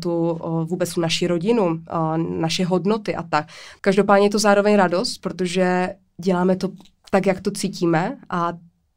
tu 0.00 0.40
vůbec 0.64 0.94
tu 0.94 1.00
naši 1.00 1.26
rodinu, 1.26 1.80
naše 2.16 2.64
hodnoty 2.64 3.16
a 3.16 3.22
tak. 3.22 3.46
Každopádně 3.80 4.26
je 4.26 4.30
to 4.30 4.38
zároveň 4.38 4.74
radost, 4.74 5.18
protože 5.18 5.94
děláme 6.20 6.56
to 6.56 6.68
tak, 7.10 7.26
jak 7.26 7.40
to 7.40 7.50
cítíme 7.50 8.16
a 8.30 8.52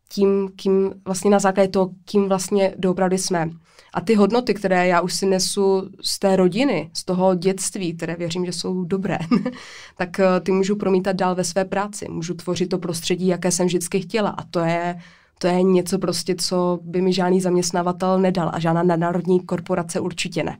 tím, 0.10 0.50
kým 0.56 0.94
vlastně 1.06 1.32
na 1.32 1.40
základě 1.40 1.70
toho, 1.70 1.90
kým 2.06 2.30
vlastně 2.30 2.74
doopravdy 2.78 3.18
jsme. 3.18 3.50
A 3.94 4.02
ty 4.02 4.16
hodnoty, 4.16 4.54
které 4.54 4.88
já 4.88 5.02
už 5.02 5.14
si 5.14 5.26
nesu 5.26 5.90
z 6.02 6.20
té 6.20 6.36
rodiny, 6.36 6.90
z 6.94 7.06
toho 7.06 7.36
dětství, 7.36 7.94
které 7.94 8.16
věřím, 8.16 8.46
že 8.46 8.54
jsou 8.54 8.84
dobré, 8.84 9.18
tak 9.98 10.20
eh, 10.20 10.40
ty 10.40 10.52
můžu 10.52 10.76
promítat 10.76 11.16
dál 11.16 11.36
ve 11.36 11.44
své 11.44 11.66
práci. 11.66 12.08
Můžu 12.10 12.34
tvořit 12.34 12.68
to 12.68 12.78
prostředí, 12.78 13.28
jaké 13.28 13.52
jsem 13.52 13.68
vždycky 13.68 14.00
chtěla. 14.00 14.30
A 14.30 14.44
to 14.44 14.60
je, 14.60 15.00
to 15.42 15.48
je 15.48 15.64
něco 15.64 16.00
prostě, 16.00 16.36
co 16.36 16.80
by 16.82 17.02
mi 17.02 17.14
žádný 17.14 17.42
zaměstnavatel 17.42 18.20
nedal 18.20 18.52
a 18.54 18.60
žádná 18.60 18.84
nadnárodní 18.84 19.40
korporace 19.40 20.00
určitě 20.00 20.44
ne. 20.44 20.58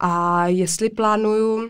A 0.00 0.46
jestli 0.46 0.90
plánuju 0.90 1.56
uh, 1.56 1.68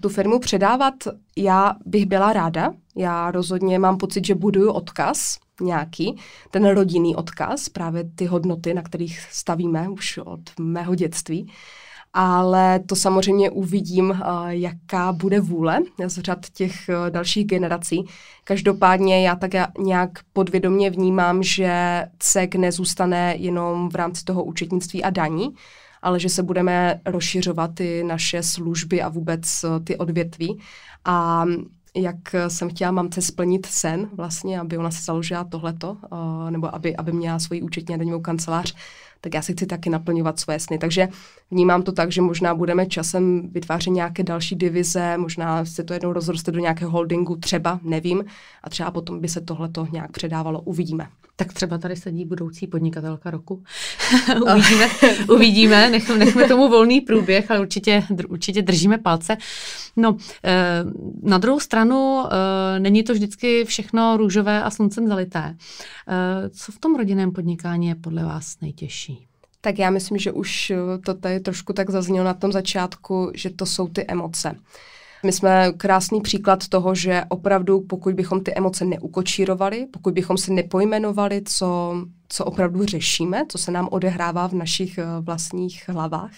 tu 0.00 0.08
firmu 0.08 0.38
předávat, 0.38 0.94
já 1.36 1.74
bych 1.86 2.06
byla 2.06 2.32
ráda. 2.32 2.72
Já 2.96 3.30
rozhodně 3.30 3.78
mám 3.78 3.96
pocit, 3.96 4.26
že 4.26 4.34
buduju 4.34 4.72
odkaz, 4.72 5.38
nějaký, 5.60 6.16
ten 6.50 6.68
rodinný 6.68 7.16
odkaz, 7.16 7.68
právě 7.68 8.04
ty 8.14 8.24
hodnoty, 8.24 8.74
na 8.74 8.82
kterých 8.82 9.20
stavíme 9.20 9.88
už 9.88 10.18
od 10.18 10.40
mého 10.60 10.94
dětství. 10.94 11.52
Ale 12.20 12.78
to 12.78 12.96
samozřejmě 12.96 13.50
uvidím, 13.50 14.12
eh, 14.12 14.24
jaká 14.48 15.12
bude 15.12 15.40
vůle 15.40 15.78
z 16.06 16.18
řad 16.18 16.38
těch 16.52 16.88
eh, 16.88 17.10
dalších 17.10 17.46
generací. 17.46 18.04
Každopádně 18.44 19.26
já 19.26 19.36
tak 19.36 19.50
nějak 19.78 20.10
podvědomě 20.32 20.90
vnímám, 20.90 21.42
že 21.42 22.02
CEK 22.18 22.54
nezůstane 22.54 23.34
jenom 23.38 23.88
v 23.88 23.94
rámci 23.94 24.24
toho 24.24 24.44
účetnictví 24.44 25.04
a 25.04 25.10
daní, 25.10 25.54
ale 26.02 26.20
že 26.20 26.28
se 26.28 26.42
budeme 26.42 27.00
rozšiřovat 27.06 27.74
ty 27.74 28.04
naše 28.04 28.42
služby 28.42 29.02
a 29.02 29.08
vůbec 29.08 29.64
eh, 29.64 29.80
ty 29.84 29.96
odvětví. 29.96 30.60
A 31.04 31.44
jak 31.96 32.34
jsem 32.48 32.70
chtěla 32.70 32.90
mamce 32.90 33.22
splnit 33.22 33.66
sen 33.66 34.08
vlastně, 34.12 34.60
aby 34.60 34.78
ona 34.78 34.90
se 34.90 35.02
založila 35.02 35.44
tohleto, 35.44 35.96
nebo 36.50 36.74
aby, 36.74 36.96
aby 36.96 37.12
měla 37.12 37.38
svoji 37.38 37.62
účetní 37.62 37.94
a 37.94 37.98
daňovou 37.98 38.20
kancelář, 38.20 38.74
tak 39.20 39.34
já 39.34 39.42
si 39.42 39.52
chci 39.52 39.66
taky 39.66 39.90
naplňovat 39.90 40.40
svoje 40.40 40.60
sny. 40.60 40.78
Takže 40.78 41.08
vnímám 41.50 41.82
to 41.82 41.92
tak, 41.92 42.12
že 42.12 42.22
možná 42.22 42.54
budeme 42.54 42.86
časem 42.86 43.48
vytvářet 43.52 43.90
nějaké 43.90 44.22
další 44.22 44.56
divize, 44.56 45.18
možná 45.18 45.64
se 45.64 45.84
to 45.84 45.92
jednou 45.92 46.12
rozroste 46.12 46.52
do 46.52 46.60
nějakého 46.60 46.90
holdingu, 46.90 47.36
třeba, 47.36 47.80
nevím, 47.82 48.24
a 48.64 48.70
třeba 48.70 48.90
potom 48.90 49.20
by 49.20 49.28
se 49.28 49.40
tohleto 49.40 49.86
nějak 49.92 50.12
předávalo, 50.12 50.60
uvidíme. 50.60 51.06
Tak 51.36 51.52
třeba 51.52 51.78
tady 51.78 51.96
sedí 51.96 52.24
budoucí 52.24 52.66
podnikatelka 52.66 53.30
roku. 53.30 53.62
uvidíme, 54.42 54.88
uvidíme, 55.34 55.90
nech, 55.90 56.08
nechme 56.08 56.48
tomu 56.48 56.68
volný 56.68 57.00
průběh, 57.00 57.50
ale 57.50 57.60
určitě, 57.60 58.04
určitě 58.28 58.62
držíme 58.62 58.98
palce. 58.98 59.36
No, 59.96 60.16
eh, 60.44 60.84
na 61.22 61.38
druhou 61.38 61.60
stranu 61.60 62.24
eh, 62.26 62.80
není 62.80 63.02
to 63.02 63.12
vždycky 63.12 63.64
všechno 63.64 64.16
růžové 64.16 64.62
a 64.62 64.70
sluncem 64.70 65.06
zalité. 65.06 65.56
Eh, 66.08 66.50
co 66.50 66.72
v 66.72 66.78
tom 66.78 66.96
rodinném 66.96 67.32
podnikání 67.32 67.86
je 67.86 67.94
podle 67.94 68.24
vás 68.24 68.60
nejtěžší? 68.60 69.07
Tak 69.60 69.78
já 69.78 69.90
myslím, 69.90 70.18
že 70.18 70.32
už 70.32 70.72
to 71.04 71.14
tady 71.14 71.40
trošku 71.40 71.72
tak 71.72 71.90
zaznělo 71.90 72.24
na 72.24 72.34
tom 72.34 72.52
začátku, 72.52 73.30
že 73.34 73.50
to 73.50 73.66
jsou 73.66 73.88
ty 73.88 74.04
emoce. 74.08 74.54
My 75.24 75.32
jsme 75.32 75.72
krásný 75.76 76.20
příklad 76.20 76.68
toho, 76.68 76.94
že 76.94 77.22
opravdu, 77.28 77.80
pokud 77.80 78.14
bychom 78.14 78.40
ty 78.40 78.54
emoce 78.54 78.84
neukočírovali, 78.84 79.86
pokud 79.92 80.14
bychom 80.14 80.38
si 80.38 80.52
nepojmenovali, 80.52 81.42
co, 81.44 81.94
co 82.28 82.44
opravdu 82.44 82.84
řešíme, 82.84 83.44
co 83.48 83.58
se 83.58 83.70
nám 83.70 83.88
odehrává 83.90 84.48
v 84.48 84.52
našich 84.52 84.98
vlastních 85.20 85.88
hlavách, 85.88 86.32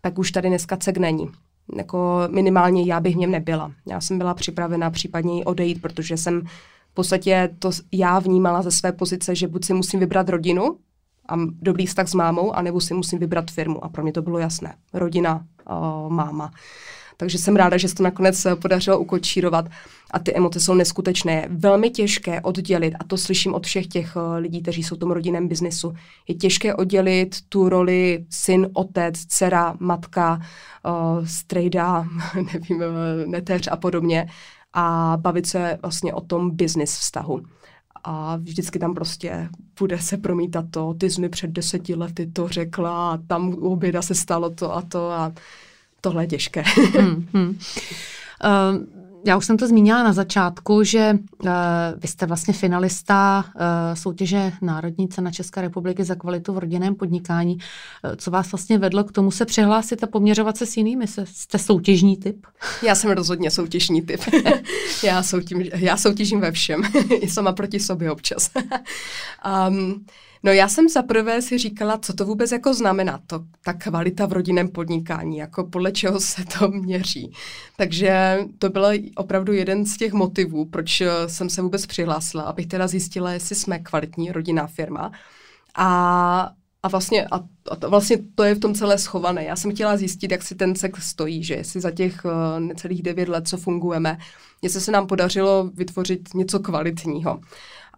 tak 0.00 0.18
už 0.18 0.30
tady 0.30 0.48
dneska 0.48 0.76
cek 0.76 0.98
není 0.98 1.30
jako 1.76 2.28
minimálně 2.30 2.84
já 2.84 3.00
bych 3.00 3.14
v 3.14 3.18
něm 3.18 3.30
nebyla. 3.30 3.72
Já 3.86 4.00
jsem 4.00 4.18
byla 4.18 4.34
připravena 4.34 4.90
případně 4.90 5.44
odejít, 5.44 5.82
protože 5.82 6.16
jsem 6.16 6.42
v 6.90 6.94
podstatě 6.94 7.56
to 7.58 7.70
já 7.92 8.18
vnímala 8.18 8.62
ze 8.62 8.70
své 8.70 8.92
pozice, 8.92 9.34
že 9.34 9.48
buď 9.48 9.64
si 9.64 9.74
musím 9.74 10.00
vybrat 10.00 10.28
rodinu 10.28 10.78
a 11.28 11.36
dobrý 11.62 11.86
vztah 11.86 12.08
s 12.08 12.14
mámou, 12.14 12.52
anebo 12.52 12.80
si 12.80 12.94
musím 12.94 13.18
vybrat 13.18 13.50
firmu. 13.50 13.84
A 13.84 13.88
pro 13.88 14.02
mě 14.02 14.12
to 14.12 14.22
bylo 14.22 14.38
jasné. 14.38 14.74
Rodina, 14.92 15.44
uh, 15.70 16.12
máma. 16.12 16.50
Takže 17.20 17.38
jsem 17.38 17.56
ráda, 17.56 17.76
že 17.76 17.88
se 17.88 17.94
to 17.94 18.02
nakonec 18.02 18.46
podařilo 18.62 18.98
ukočírovat 18.98 19.68
a 20.10 20.18
ty 20.18 20.36
emoce 20.36 20.60
jsou 20.60 20.74
neskutečné. 20.74 21.46
Velmi 21.50 21.90
těžké 21.90 22.40
oddělit, 22.40 22.94
a 23.00 23.04
to 23.04 23.16
slyším 23.16 23.54
od 23.54 23.66
všech 23.66 23.86
těch 23.86 24.16
eh, 24.16 24.38
lidí, 24.38 24.62
kteří 24.62 24.82
jsou 24.82 24.96
v 24.96 24.98
tom 24.98 25.10
rodinném 25.10 25.48
biznesu, 25.48 25.94
je 26.28 26.34
těžké 26.34 26.74
oddělit 26.74 27.36
tu 27.48 27.68
roli 27.68 28.26
syn, 28.30 28.70
otec, 28.72 29.26
dcera, 29.26 29.74
matka, 29.78 30.40
uh, 30.86 31.26
strejda, 31.26 32.06
nevím, 32.34 32.82
eh, 32.82 33.26
neteř 33.26 33.68
a 33.70 33.76
podobně 33.76 34.28
a 34.72 35.16
bavit 35.20 35.46
se 35.46 35.78
vlastně 35.82 36.14
o 36.14 36.20
tom 36.20 36.56
business 36.56 36.98
vztahu 36.98 37.42
a 38.10 38.36
vždycky 38.36 38.78
tam 38.78 38.94
prostě 38.94 39.48
bude 39.78 39.98
se 39.98 40.16
promítat 40.16 40.64
to, 40.70 40.94
ty 40.94 41.10
jsi 41.10 41.20
mi 41.20 41.28
před 41.28 41.50
deseti 41.50 41.94
lety 41.94 42.26
to 42.26 42.48
řekla 42.48 43.12
a 43.12 43.16
tam 43.16 43.48
u 43.48 43.72
oběda 43.72 44.02
se 44.02 44.14
stalo 44.14 44.50
to 44.50 44.76
a 44.76 44.82
to 44.82 45.10
a 45.10 45.32
tohle 46.00 46.22
je 46.22 46.26
těžké. 46.26 46.62
hmm, 46.76 47.26
hmm. 47.32 47.48
Uh, 47.48 48.86
já 49.28 49.36
už 49.36 49.46
jsem 49.46 49.56
to 49.56 49.68
zmínila 49.68 50.02
na 50.02 50.12
začátku, 50.12 50.84
že 50.84 51.18
uh, 51.42 51.50
vy 51.96 52.08
jste 52.08 52.26
vlastně 52.26 52.54
finalista 52.54 53.44
uh, 53.46 53.62
soutěže 53.94 54.52
Národní 54.62 55.08
cena 55.08 55.30
České 55.30 55.60
republiky 55.60 56.04
za 56.04 56.14
kvalitu 56.14 56.52
v 56.52 56.58
rodinném 56.58 56.94
podnikání. 56.94 57.54
Uh, 57.54 58.16
co 58.16 58.30
vás 58.30 58.52
vlastně 58.52 58.78
vedlo 58.78 59.04
k 59.04 59.12
tomu 59.12 59.30
se 59.30 59.44
přihlásit 59.44 60.04
a 60.04 60.06
poměřovat 60.06 60.56
se 60.56 60.66
s 60.66 60.76
jinými? 60.76 61.06
Jste 61.24 61.58
soutěžní 61.58 62.16
typ? 62.16 62.46
Já 62.82 62.94
jsem 62.94 63.10
rozhodně 63.10 63.50
soutěžní 63.50 64.02
typ. 64.02 64.20
já, 65.02 65.22
soutěž, 65.22 65.68
já 65.74 65.96
soutěžím 65.96 66.40
ve 66.40 66.52
všem. 66.52 66.82
I 67.20 67.28
sama 67.28 67.52
proti 67.52 67.80
sobě 67.80 68.10
občas. 68.10 68.50
um, 69.68 70.04
No 70.42 70.52
já 70.52 70.68
jsem 70.68 70.88
zaprvé 70.88 71.42
si 71.42 71.58
říkala, 71.58 71.98
co 71.98 72.12
to 72.12 72.24
vůbec 72.24 72.52
jako 72.52 72.74
znamená, 72.74 73.20
to, 73.26 73.44
ta 73.64 73.72
kvalita 73.72 74.26
v 74.26 74.32
rodinném 74.32 74.68
podnikání, 74.68 75.36
jako 75.36 75.64
podle 75.64 75.92
čeho 75.92 76.20
se 76.20 76.44
to 76.58 76.68
měří. 76.68 77.32
Takže 77.76 78.38
to 78.58 78.68
byl 78.68 78.86
opravdu 79.16 79.52
jeden 79.52 79.86
z 79.86 79.96
těch 79.96 80.12
motivů, 80.12 80.64
proč 80.64 81.00
eh, 81.00 81.10
jsem 81.26 81.50
se 81.50 81.62
vůbec 81.62 81.86
přihlásila, 81.86 82.42
abych 82.42 82.66
teda 82.66 82.86
zjistila, 82.86 83.32
jestli 83.32 83.54
jsme 83.54 83.78
kvalitní 83.78 84.32
rodinná 84.32 84.66
firma. 84.66 85.12
A, 85.74 86.50
a 86.82 86.88
vlastně, 86.88 87.26
a, 87.26 87.36
a 87.70 87.76
to, 87.76 87.90
vlastně 87.90 88.18
to 88.34 88.44
je 88.44 88.54
v 88.54 88.60
tom 88.60 88.74
celé 88.74 88.98
schované. 88.98 89.44
Já 89.44 89.56
jsem 89.56 89.74
chtěla 89.74 89.96
zjistit, 89.96 90.32
jak 90.32 90.42
si 90.42 90.54
ten 90.54 90.74
cek 90.74 90.96
stojí, 90.96 91.44
že 91.44 91.54
jestli 91.54 91.80
za 91.80 91.90
těch 91.90 92.24
uh, 92.24 92.60
necelých 92.60 93.02
devět 93.02 93.28
let, 93.28 93.48
co 93.48 93.56
fungujeme, 93.56 94.18
jestli 94.62 94.80
se 94.80 94.92
nám 94.92 95.06
podařilo 95.06 95.70
vytvořit 95.74 96.34
něco 96.34 96.58
kvalitního. 96.58 97.40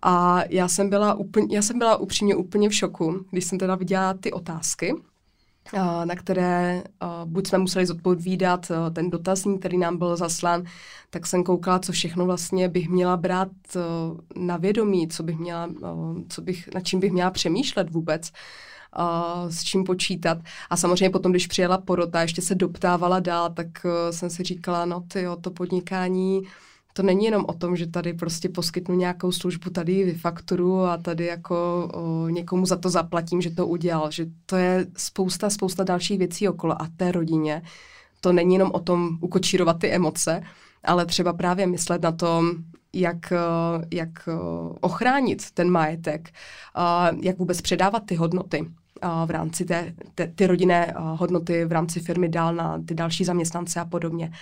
A 0.02 0.42
já 0.49 0.69
jsem 0.69 0.90
byla, 0.90 1.14
úplně, 1.14 1.57
já 1.57 1.62
jsem 1.62 1.78
byla 1.78 1.97
upřímně 1.97 2.35
úplně 2.35 2.69
v 2.69 2.75
šoku, 2.75 3.25
když 3.30 3.45
jsem 3.45 3.59
teda 3.59 3.75
viděla 3.75 4.14
ty 4.14 4.33
otázky, 4.33 4.95
na 6.04 6.14
které 6.16 6.83
buď 7.25 7.47
jsme 7.49 7.59
museli 7.59 7.87
zodpovídat 7.87 8.73
ten 8.92 9.11
dotazník, 9.11 9.61
který 9.61 9.78
nám 9.78 9.97
byl 9.97 10.16
zaslán, 10.16 10.64
tak 11.11 11.26
jsem 11.26 11.45
koukala, 11.45 11.78
co 11.78 11.92
všechno 11.92 12.26
vlastně 12.26 12.69
bych 12.69 12.88
měla 12.88 13.16
brát 13.16 13.49
na 14.37 14.57
vědomí, 14.57 15.09
co 15.09 15.23
bych 15.23 15.38
měla, 15.38 15.69
co 16.28 16.42
bych, 16.42 16.69
nad 16.75 16.80
čím 16.80 17.00
bych 17.00 17.12
měla 17.12 17.30
přemýšlet 17.30 17.90
vůbec. 17.90 18.33
s 19.49 19.62
čím 19.62 19.85
počítat. 19.85 20.38
A 20.71 20.76
samozřejmě 20.76 21.11
potom, 21.11 21.33
když 21.33 21.47
přijela 21.47 21.78
porota, 21.78 22.23
ještě 22.23 22.42
se 22.42 22.54
doptávala 22.54 23.21
dál, 23.21 23.50
tak 23.50 23.66
jsem 24.11 24.30
si 24.30 24.42
říkala, 24.42 24.85
no 24.85 25.00
ty 25.00 25.26
to 25.40 25.50
podnikání 25.50 26.42
to 26.92 27.02
není 27.02 27.25
jenom 27.25 27.44
o 27.49 27.52
tom, 27.52 27.76
že 27.76 27.87
tady 27.87 28.12
prostě 28.14 28.49
poskytnu 28.49 28.94
nějakou 28.94 29.32
službu, 29.32 29.70
tady 29.70 30.04
vyfakturu 30.04 30.80
a 30.80 30.97
tady 30.97 31.26
jako 31.26 31.88
o, 31.92 32.28
někomu 32.28 32.66
za 32.66 32.76
to 32.76 32.90
zaplatím, 32.90 33.40
že 33.40 33.50
to 33.50 33.66
udělal, 33.66 34.11
že 34.11 34.26
to 34.47 34.56
je 34.56 34.87
spousta, 34.97 35.50
spousta 35.50 35.85
dalších 35.85 36.18
věcí 36.18 36.49
okolo 36.49 36.82
a 36.82 36.88
té 36.97 37.12
rodině. 37.12 37.62
To 38.20 38.32
není 38.32 38.54
jenom 38.54 38.70
o 38.73 38.80
tom 38.80 39.18
ukočírovat 39.20 39.78
ty 39.78 39.90
emoce, 39.90 40.42
ale 40.85 41.06
třeba 41.06 41.32
právě 41.32 41.66
myslet 41.66 42.02
na 42.02 42.12
tom, 42.12 42.50
jak, 42.92 43.32
jak 43.92 44.28
ochránit 44.80 45.50
ten 45.50 45.70
majetek, 45.70 46.30
jak 47.23 47.38
vůbec 47.38 47.61
předávat 47.61 48.02
ty 48.06 48.14
hodnoty 48.14 48.66
v 49.26 49.30
rámci 49.30 49.64
té, 49.64 49.94
té, 50.14 50.26
ty 50.26 50.47
rodinné 50.47 50.94
hodnoty 50.97 51.64
v 51.64 51.73
rámci 51.73 52.00
firmy 52.00 52.28
dál 52.28 52.54
na 52.54 52.82
ty 52.87 52.94
další 52.94 53.25
zaměstnance 53.25 53.80
a 53.80 53.85
podobně. 53.85 54.32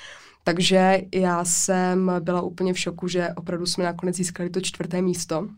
Takže 0.48 1.02
já 1.14 1.44
jsem 1.44 2.12
byla 2.20 2.42
úplně 2.42 2.72
v 2.72 2.78
šoku, 2.78 3.08
že 3.08 3.28
opravdu 3.36 3.66
jsme 3.66 3.84
nakonec 3.84 4.16
získali 4.16 4.50
to 4.50 4.60
čtvrté 4.60 5.02
místo. 5.02 5.48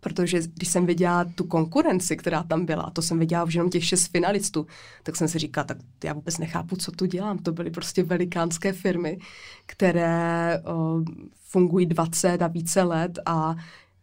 Protože 0.00 0.40
když 0.54 0.68
jsem 0.68 0.86
viděla 0.86 1.24
tu 1.34 1.44
konkurenci, 1.44 2.16
která 2.16 2.42
tam 2.42 2.66
byla, 2.66 2.90
to 2.90 3.02
jsem 3.02 3.18
viděla 3.18 3.44
už 3.44 3.54
jenom 3.54 3.70
těch 3.70 3.84
šest 3.84 4.06
finalistů, 4.06 4.66
tak 5.02 5.16
jsem 5.16 5.28
si 5.28 5.38
říkala, 5.38 5.64
tak 5.64 5.76
já 6.04 6.12
vůbec 6.12 6.38
nechápu, 6.38 6.76
co 6.76 6.92
tu 6.92 7.06
dělám. 7.06 7.38
To 7.38 7.52
byly 7.52 7.70
prostě 7.70 8.02
velikánské 8.02 8.72
firmy, 8.72 9.18
které 9.66 10.62
o, 10.64 11.00
fungují 11.34 11.86
20 11.86 12.42
a 12.42 12.46
více 12.46 12.82
let 12.82 13.18
a 13.26 13.56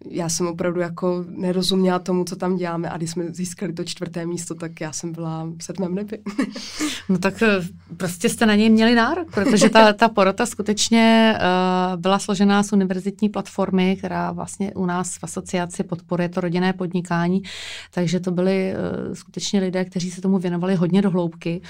já 0.05 0.29
jsem 0.29 0.47
opravdu 0.47 0.79
jako 0.79 1.25
nerozuměla 1.29 1.99
tomu, 1.99 2.23
co 2.23 2.35
tam 2.35 2.55
děláme 2.55 2.89
a 2.89 2.97
když 2.97 3.11
jsme 3.11 3.23
získali 3.31 3.73
to 3.73 3.83
čtvrté 3.83 4.25
místo, 4.25 4.55
tak 4.55 4.81
já 4.81 4.91
jsem 4.91 5.11
byla 5.11 5.43
v 5.57 5.63
sedmém 5.63 5.95
nebi. 5.95 6.19
no 7.09 7.17
tak 7.17 7.41
eh, 7.41 7.61
prostě 7.97 8.29
jste 8.29 8.45
na 8.45 8.55
něj 8.55 8.69
měli 8.69 8.95
nárok, 8.95 9.31
protože 9.31 9.69
ta, 9.69 9.93
ta 9.93 10.09
porota 10.09 10.45
skutečně 10.45 11.35
uh, 11.35 12.01
byla 12.01 12.19
složená 12.19 12.63
z 12.63 12.73
univerzitní 12.73 13.29
platformy, 13.29 13.95
která 13.95 14.31
vlastně 14.31 14.73
u 14.73 14.85
nás 14.85 15.17
v 15.17 15.23
asociaci 15.23 15.83
podporuje 15.83 16.29
to 16.29 16.41
rodinné 16.41 16.73
podnikání, 16.73 17.41
takže 17.93 18.19
to 18.19 18.31
byli 18.31 18.73
uh, 19.07 19.13
skutečně 19.13 19.59
lidé, 19.59 19.85
kteří 19.85 20.11
se 20.11 20.21
tomu 20.21 20.37
věnovali 20.37 20.75
hodně 20.75 21.01
do 21.01 21.09
hloubky, 21.09 21.61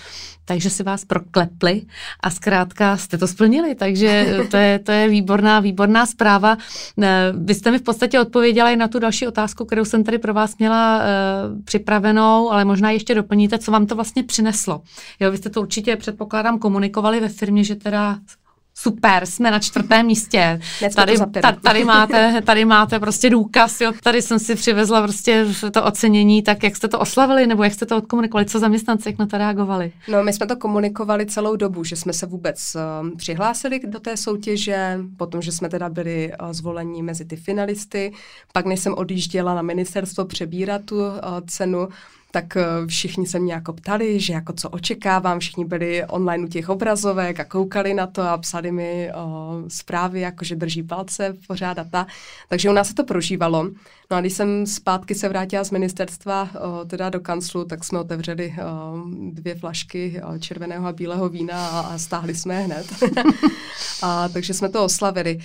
takže 0.45 0.69
si 0.69 0.83
vás 0.83 1.05
proklepli 1.05 1.81
a 2.19 2.29
zkrátka 2.29 2.97
jste 2.97 3.17
to 3.17 3.27
splnili, 3.27 3.75
takže 3.75 4.37
to 4.51 4.57
je, 4.57 4.79
to 4.79 4.91
je 4.91 5.09
výborná, 5.09 5.59
výborná 5.59 6.05
zpráva. 6.05 6.57
Uh, 6.95 7.05
vy 7.45 7.55
jste 7.55 7.71
mi 7.71 7.79
v 7.79 7.83
podstatě 7.83 8.16
podstatě 8.17 8.27
odpověděla 8.27 8.69
i 8.69 8.75
na 8.75 8.87
tu 8.87 8.99
další 8.99 9.27
otázku, 9.27 9.65
kterou 9.65 9.85
jsem 9.85 10.03
tady 10.03 10.17
pro 10.17 10.33
vás 10.33 10.57
měla 10.57 10.97
uh, 10.97 11.63
připravenou, 11.63 12.51
ale 12.51 12.65
možná 12.65 12.91
ještě 12.91 13.15
doplníte, 13.15 13.59
co 13.59 13.71
vám 13.71 13.85
to 13.85 13.95
vlastně 13.95 14.23
přineslo. 14.23 14.81
Jo, 15.19 15.31
vy 15.31 15.37
jste 15.37 15.49
to 15.49 15.61
určitě, 15.61 15.95
předpokládám, 15.95 16.59
komunikovali 16.59 17.19
ve 17.19 17.29
firmě, 17.29 17.63
že 17.63 17.75
teda 17.75 18.19
super, 18.77 19.25
jsme 19.25 19.51
na 19.51 19.59
čtvrtém 19.59 20.05
místě. 20.05 20.59
Tady, 20.95 21.17
tady, 21.17 21.57
tady, 21.61 21.83
máte, 21.83 22.41
tady 22.45 22.65
máte 22.65 22.99
prostě 22.99 23.29
důkaz, 23.29 23.81
jo. 23.81 23.91
tady 24.03 24.21
jsem 24.21 24.39
si 24.39 24.55
přivezla 24.55 25.01
prostě 25.01 25.45
to 25.71 25.83
ocenění, 25.83 26.43
tak 26.43 26.63
jak 26.63 26.75
jste 26.75 26.87
to 26.87 26.99
oslavili, 26.99 27.47
nebo 27.47 27.63
jak 27.63 27.73
jste 27.73 27.85
to 27.85 27.97
odkomunikovali, 27.97 28.45
co 28.45 28.59
zaměstnanci, 28.59 29.09
jak 29.09 29.19
na 29.19 29.25
to 29.25 29.37
reagovali? 29.37 29.91
No, 30.07 30.23
my 30.23 30.33
jsme 30.33 30.47
to 30.47 30.55
komunikovali 30.55 31.25
celou 31.25 31.55
dobu, 31.55 31.83
že 31.83 31.95
jsme 31.95 32.13
se 32.13 32.25
vůbec 32.25 32.75
uh, 32.75 33.17
přihlásili 33.17 33.79
do 33.79 33.99
té 33.99 34.17
soutěže, 34.17 34.99
potom, 35.17 35.41
že 35.41 35.51
jsme 35.51 35.69
teda 35.69 35.89
byli 35.89 36.31
uh, 36.41 36.51
zvoleni 36.51 37.03
mezi 37.03 37.25
ty 37.25 37.35
finalisty, 37.35 38.13
pak 38.53 38.65
než 38.65 38.79
jsem 38.79 38.93
odjížděla 38.93 39.55
na 39.55 39.61
ministerstvo 39.61 40.25
přebírat 40.25 40.81
tu 40.85 40.95
uh, 40.97 41.11
cenu, 41.47 41.87
tak 42.41 42.57
eh, 42.57 42.65
všichni 42.87 43.27
se 43.27 43.39
mě 43.39 43.53
jako 43.53 43.73
ptali, 43.73 44.19
že 44.19 44.33
jako 44.33 44.53
co 44.53 44.69
očekávám, 44.69 45.39
všichni 45.39 45.65
byli 45.65 46.05
online 46.05 46.43
u 46.43 46.47
těch 46.47 46.69
obrazovek 46.69 47.39
a 47.39 47.43
koukali 47.43 47.93
na 47.93 48.07
to 48.07 48.21
a 48.21 48.37
psali 48.37 48.71
mi 48.71 49.11
o, 49.13 49.55
zprávy, 49.67 50.21
jako 50.21 50.45
že 50.45 50.55
drží 50.55 50.83
palce 50.83 51.33
pořád 51.47 51.73
data. 51.73 52.07
Takže 52.49 52.69
u 52.69 52.73
nás 52.73 52.87
se 52.87 52.93
to 52.93 53.03
prožívalo. 53.03 53.63
No 54.11 54.17
a 54.17 54.21
když 54.21 54.33
jsem 54.33 54.65
zpátky 54.65 55.15
se 55.15 55.29
vrátila 55.29 55.63
z 55.63 55.71
ministerstva 55.71 56.49
o, 56.61 56.85
teda 56.85 57.09
do 57.09 57.19
kanclu, 57.19 57.65
tak 57.65 57.83
jsme 57.83 57.99
otevřeli 57.99 58.53
o, 58.65 59.03
dvě 59.31 59.55
flašky 59.55 60.21
o, 60.21 60.39
červeného 60.39 60.87
a 60.87 60.91
bílého 60.91 61.29
vína 61.29 61.67
a, 61.67 61.79
a 61.79 61.97
stáhli 61.97 62.35
jsme 62.35 62.61
hned. 62.61 62.87
a, 64.01 64.29
takže 64.29 64.53
jsme 64.53 64.69
to 64.69 64.85
oslavili. 64.85 65.39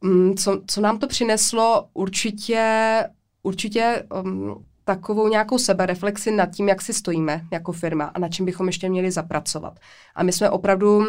Mm, 0.00 0.34
co, 0.36 0.62
co 0.66 0.80
nám 0.80 0.98
to 0.98 1.06
přineslo? 1.06 1.88
Určitě, 1.94 3.04
určitě 3.42 4.04
um, 4.22 4.64
takovou 4.84 5.28
nějakou 5.28 5.58
sebereflexi 5.58 6.30
nad 6.30 6.46
tím, 6.46 6.68
jak 6.68 6.82
si 6.82 6.92
stojíme 6.92 7.46
jako 7.52 7.72
firma 7.72 8.04
a 8.04 8.18
na 8.18 8.28
čím 8.28 8.46
bychom 8.46 8.66
ještě 8.66 8.88
měli 8.88 9.10
zapracovat. 9.10 9.78
A 10.14 10.22
my 10.22 10.32
jsme 10.32 10.50
opravdu 10.50 11.04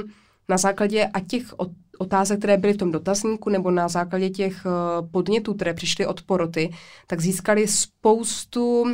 na 0.49 0.57
základě 0.57 1.05
a 1.05 1.19
těch 1.19 1.53
otázek, 1.97 2.39
které 2.39 2.57
byly 2.57 2.73
v 2.73 2.77
tom 2.77 2.91
dotazníku, 2.91 3.49
nebo 3.49 3.71
na 3.71 3.87
základě 3.87 4.29
těch 4.29 4.65
uh, 4.65 5.07
podnětů, 5.09 5.53
které 5.53 5.73
přišly 5.73 6.07
od 6.07 6.21
poroty, 6.21 6.69
tak 7.07 7.21
získali 7.21 7.67
spoustu 7.67 8.81
uh, 8.81 8.89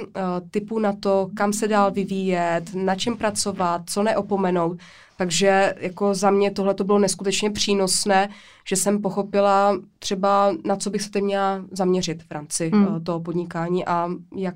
typů 0.52 0.80
na 0.80 0.94
to, 0.94 1.30
kam 1.36 1.54
se 1.54 1.68
dál 1.68 1.92
vyvíjet, 1.92 2.64
na 2.74 2.96
čem 2.96 3.18
pracovat, 3.18 3.82
co 3.86 4.04
neopomenout. 4.04 4.78
Takže 5.18 5.74
jako 5.80 6.14
za 6.14 6.32
mě 6.32 6.52
tohle 6.52 6.74
to 6.74 6.84
bylo 6.84 7.00
neskutečně 7.00 7.52
přínosné, 7.52 8.30
že 8.68 8.76
jsem 8.76 9.02
pochopila 9.02 9.78
třeba, 10.00 10.56
na 10.66 10.76
co 10.76 10.90
bych 10.90 11.02
se 11.02 11.10
teď 11.10 11.24
měla 11.24 11.66
zaměřit 11.72 12.24
v 12.24 12.32
rámci 12.32 12.70
hmm. 12.74 12.88
uh, 12.88 13.04
toho 13.04 13.20
podnikání 13.20 13.86
a 13.86 14.10
jak 14.36 14.56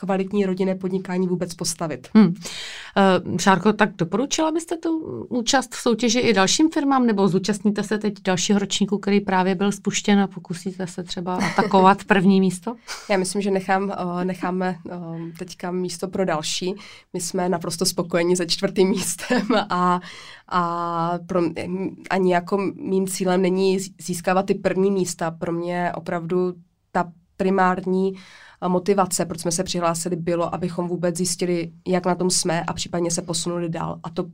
kvalitní 0.00 0.46
rodinné 0.46 0.74
podnikání 0.74 1.28
vůbec 1.28 1.54
postavit. 1.54 2.08
Hmm. 2.14 2.26
Uh, 2.26 3.36
Šárko, 3.36 3.72
tak 3.72 3.96
doporučila 3.96 4.52
byste 4.52 4.76
tu 4.76 4.98
účast 5.28 5.74
v 5.74 5.78
soutěži 5.78 6.18
i 6.18 6.32
dalším 6.32 6.70
firmám, 6.70 7.06
nebo 7.06 7.28
zúčastníte 7.28 7.82
se 7.82 7.98
teď 7.98 8.14
dalšího 8.22 8.58
ročníku, 8.58 8.98
který 8.98 9.20
právě 9.20 9.54
byl 9.54 9.72
spuštěn 9.72 10.20
a 10.20 10.26
pokusíte 10.26 10.86
se 10.86 11.02
třeba 11.02 11.36
atakovat 11.36 12.04
první 12.06 12.40
místo? 12.40 12.76
Já 13.10 13.16
myslím, 13.16 13.42
že 13.42 13.50
nechám, 13.50 13.82
uh, 13.84 14.24
necháme 14.24 14.76
uh, 14.84 15.18
teďka 15.38 15.70
místo 15.70 16.08
pro 16.08 16.24
další. 16.24 16.74
My 17.12 17.20
jsme 17.20 17.48
naprosto 17.48 17.86
spokojeni 17.86 18.36
se 18.36 18.46
čtvrtým 18.46 18.88
místem 18.88 19.46
a, 19.70 20.00
a 20.48 21.12
pro, 21.26 21.42
ani 22.10 22.32
jako 22.32 22.58
mým 22.74 23.06
cílem 23.06 23.42
není 23.42 23.78
získávat 24.00 24.46
ty 24.46 24.54
první 24.54 24.90
místa. 24.90 25.30
Pro 25.30 25.52
mě 25.52 25.92
opravdu 25.94 26.54
ta 26.92 27.12
primární 27.36 28.14
motivace, 28.66 29.24
proč 29.24 29.40
jsme 29.40 29.52
se 29.52 29.64
přihlásili, 29.64 30.16
bylo, 30.16 30.54
abychom 30.54 30.88
vůbec 30.88 31.16
zjistili, 31.16 31.72
jak 31.86 32.06
na 32.06 32.14
tom 32.14 32.30
jsme 32.30 32.62
a 32.62 32.72
případně 32.72 33.10
se 33.10 33.22
posunuli 33.22 33.68
dál. 33.68 34.00
A 34.02 34.10
to, 34.10 34.26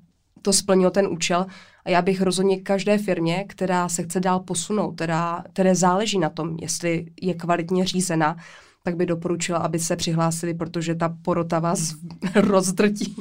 to 0.43 0.53
splnilo 0.53 0.91
ten 0.91 1.07
účel. 1.07 1.47
A 1.85 1.91
já 1.91 2.03
bych 2.03 2.23
rozhodně 2.23 2.61
každé 2.61 2.99
firmě, 2.99 3.45
která 3.49 3.89
se 3.89 4.03
chce 4.03 4.21
dál 4.21 4.41
posunout, 4.41 4.95
která, 4.95 5.45
které 5.53 5.75
záleží 5.75 6.19
na 6.19 6.29
tom, 6.29 6.57
jestli 6.61 7.07
je 7.23 7.35
kvalitně 7.35 7.85
řízena, 7.85 8.37
tak 8.83 8.97
by 8.97 9.07
doporučila, 9.07 9.59
aby 9.59 9.79
se 9.79 9.97
přihlásili, 9.97 10.55
protože 10.55 10.95
ta 10.95 11.17
porota 11.23 11.59
vás 11.59 11.95
rozdrtí. 12.35 13.17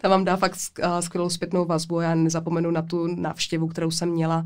ta 0.00 0.08
vám 0.08 0.24
dá 0.24 0.36
fakt 0.36 0.56
skvělou 1.00 1.30
zpětnou 1.30 1.64
vazbu. 1.64 2.00
Já 2.00 2.14
nezapomenu 2.14 2.70
na 2.70 2.82
tu 2.82 3.06
návštěvu, 3.14 3.68
kterou 3.68 3.90
jsem 3.90 4.08
měla 4.08 4.44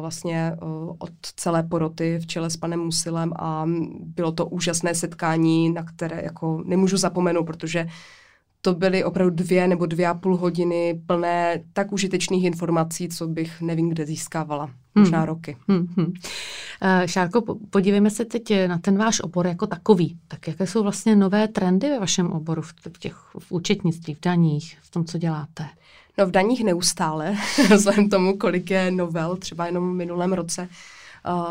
vlastně 0.00 0.56
od 0.98 1.10
celé 1.36 1.62
poroty 1.62 2.18
v 2.18 2.26
čele 2.26 2.50
s 2.50 2.56
panem 2.56 2.80
Musilem 2.80 3.32
a 3.38 3.64
bylo 4.00 4.32
to 4.32 4.46
úžasné 4.46 4.94
setkání, 4.94 5.70
na 5.72 5.82
které 5.82 6.22
jako 6.24 6.62
nemůžu 6.64 6.96
zapomenout, 6.96 7.44
protože 7.44 7.86
to 8.62 8.74
byly 8.74 9.04
opravdu 9.04 9.36
dvě 9.36 9.68
nebo 9.68 9.86
dvě 9.86 10.08
a 10.08 10.14
půl 10.14 10.36
hodiny 10.36 11.00
plné 11.06 11.62
tak 11.72 11.92
užitečných 11.92 12.44
informací, 12.44 13.08
co 13.08 13.26
bych 13.26 13.60
nevím, 13.60 13.88
kde 13.88 14.06
získávala. 14.06 14.70
Možná 14.94 15.18
hmm. 15.18 15.26
roky. 15.26 15.56
Hmm, 15.68 15.86
hmm. 15.96 16.06
Uh, 16.06 16.12
Šárko, 17.06 17.56
podívejme 17.70 18.10
se 18.10 18.24
teď 18.24 18.52
na 18.66 18.78
ten 18.78 18.98
váš 18.98 19.20
obor 19.20 19.46
jako 19.46 19.66
takový. 19.66 20.18
Tak 20.28 20.48
jaké 20.48 20.66
jsou 20.66 20.82
vlastně 20.82 21.16
nové 21.16 21.48
trendy 21.48 21.88
ve 21.88 21.98
vašem 21.98 22.32
oboru 22.32 22.62
v, 22.62 22.74
těch, 22.98 23.14
v 23.38 23.52
účetnictví, 23.52 24.14
v 24.14 24.20
daních, 24.20 24.78
v 24.82 24.90
tom, 24.90 25.04
co 25.04 25.18
děláte? 25.18 25.66
No 26.18 26.26
v 26.26 26.30
daních 26.30 26.64
neustále, 26.64 27.36
vzhledem 27.76 28.08
tomu, 28.08 28.38
kolik 28.38 28.70
je 28.70 28.90
novel, 28.90 29.36
třeba 29.36 29.66
jenom 29.66 29.90
v 29.90 29.96
minulém 29.96 30.32
roce 30.32 30.68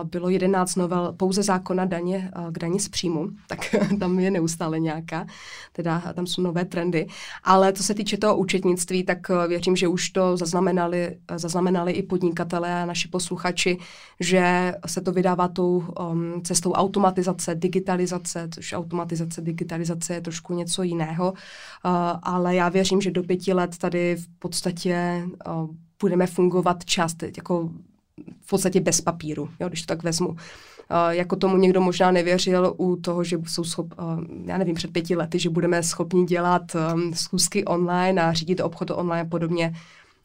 bylo 0.04 0.30
11 0.30 0.76
novel 0.76 1.14
pouze 1.18 1.44
zákona 1.44 1.86
daně 1.86 2.32
k 2.52 2.60
daní 2.60 2.80
z 2.80 2.90
příjmu, 2.90 3.30
tak 3.48 3.76
tam 4.00 4.20
je 4.20 4.32
neustále 4.32 4.80
nějaká, 4.80 5.26
teda 5.72 6.04
tam 6.14 6.28
jsou 6.28 6.42
nové 6.42 6.66
trendy. 6.66 7.08
Ale 7.44 7.74
co 7.74 7.84
se 7.84 7.94
týče 7.94 8.18
toho 8.18 8.38
účetnictví, 8.38 9.04
tak 9.04 9.30
věřím, 9.48 9.76
že 9.76 9.88
už 9.88 10.10
to 10.10 10.38
zaznamenali, 10.38 11.18
zaznamenali 11.36 11.92
i 11.92 12.04
podnikatelé 12.04 12.82
a 12.82 12.86
naši 12.86 13.08
posluchači, 13.08 13.78
že 14.20 14.74
se 14.86 15.02
to 15.02 15.12
vydává 15.12 15.48
tou 15.48 15.84
um, 16.00 16.42
cestou 16.44 16.72
automatizace, 16.72 17.56
digitalizace, 17.56 18.50
což 18.54 18.74
automatizace, 18.74 19.42
digitalizace 19.42 20.14
je 20.14 20.22
trošku 20.22 20.54
něco 20.54 20.84
jiného, 20.84 21.32
uh, 21.32 21.92
ale 22.24 22.56
já 22.56 22.70
věřím, 22.70 23.02
že 23.02 23.12
do 23.12 23.24
pěti 23.24 23.54
let 23.54 23.78
tady 23.78 24.16
v 24.16 24.28
podstatě 24.40 25.24
uh, 25.48 25.70
budeme 26.02 26.28
fungovat 26.28 26.86
část 26.86 27.24
jako 27.24 27.70
v 28.42 28.50
podstatě 28.50 28.80
bez 28.80 29.02
papíru, 29.02 29.50
jo, 29.60 29.68
když 29.68 29.82
to 29.82 29.88
tak 29.88 30.04
vezmu. 30.04 30.28
Uh, 30.28 31.10
jako 31.10 31.36
tomu 31.36 31.58
někdo 31.58 31.82
možná 31.82 32.12
nevěřil 32.12 32.74
u 32.78 32.96
toho, 32.96 33.24
že 33.24 33.38
jsou 33.48 33.64
schop, 33.64 33.94
uh, 34.00 34.24
já 34.46 34.58
nevím, 34.58 34.76
před 34.76 34.92
pěti 34.92 35.16
lety, 35.16 35.40
že 35.40 35.50
budeme 35.50 35.84
schopni 35.84 36.26
dělat 36.26 36.62
um, 36.76 37.14
schůzky 37.14 37.66
online 37.66 38.22
a 38.22 38.34
řídit 38.34 38.62
obchod 38.62 38.92
online 38.92 39.22
a 39.22 39.26
podobně 39.26 39.74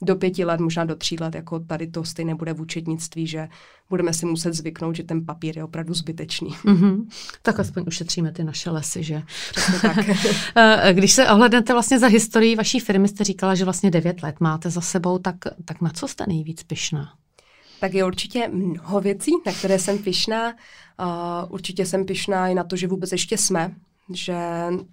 do 0.02 0.16
pěti 0.16 0.44
let, 0.44 0.61
možná 0.61 0.85
do 0.85 0.96
tří 0.96 1.16
let, 1.20 1.35
jako 1.35 1.61
tady 1.61 1.87
to 1.87 2.04
stejné 2.04 2.35
bude 2.35 2.52
v 2.52 2.61
účetnictví, 2.61 3.26
že 3.26 3.48
budeme 3.90 4.12
si 4.12 4.26
muset 4.26 4.54
zvyknout, 4.54 4.96
že 4.96 5.02
ten 5.02 5.26
papír 5.26 5.59
je 5.59 5.64
opravdu 5.64 5.94
zbytečný. 5.94 6.50
Mm-hmm. 6.50 7.07
Tak 7.42 7.61
aspoň 7.61 7.85
ušetříme 7.87 8.33
ty 8.33 8.44
naše 8.44 8.70
lesy, 8.70 9.02
že? 9.02 9.22
tak. 9.83 9.96
Když 10.92 11.12
se 11.12 11.28
ohlednete 11.28 11.72
vlastně 11.72 11.98
za 11.98 12.07
historii 12.07 12.57
vaší 12.57 12.80
firmy, 12.80 13.09
jste 13.09 13.24
říkala, 13.24 13.54
že 13.54 13.64
vlastně 13.64 13.90
devět 13.90 14.22
let 14.22 14.40
máte 14.40 14.70
za 14.70 14.80
sebou, 14.80 15.18
tak, 15.18 15.37
tak 15.64 15.80
na 15.80 15.90
co 15.90 16.09
jste 16.09 16.24
nejvíc 16.28 16.62
pyšná? 16.62 17.12
Tak 17.85 17.94
je 17.94 18.05
určitě 18.05 18.49
mnoho 18.49 19.01
věcí, 19.01 19.33
na 19.47 19.53
které 19.53 19.79
jsem 19.79 19.99
pyšná. 19.99 20.49
Uh, 20.49 21.53
určitě 21.53 21.87
jsem 21.87 22.05
pyšná 22.05 22.49
i 22.49 22.55
na 22.55 22.64
to, 22.64 22.77
že 22.77 22.87
vůbec 22.87 23.12
ještě 23.12 23.38
jsme 23.38 23.75
že, 24.12 24.37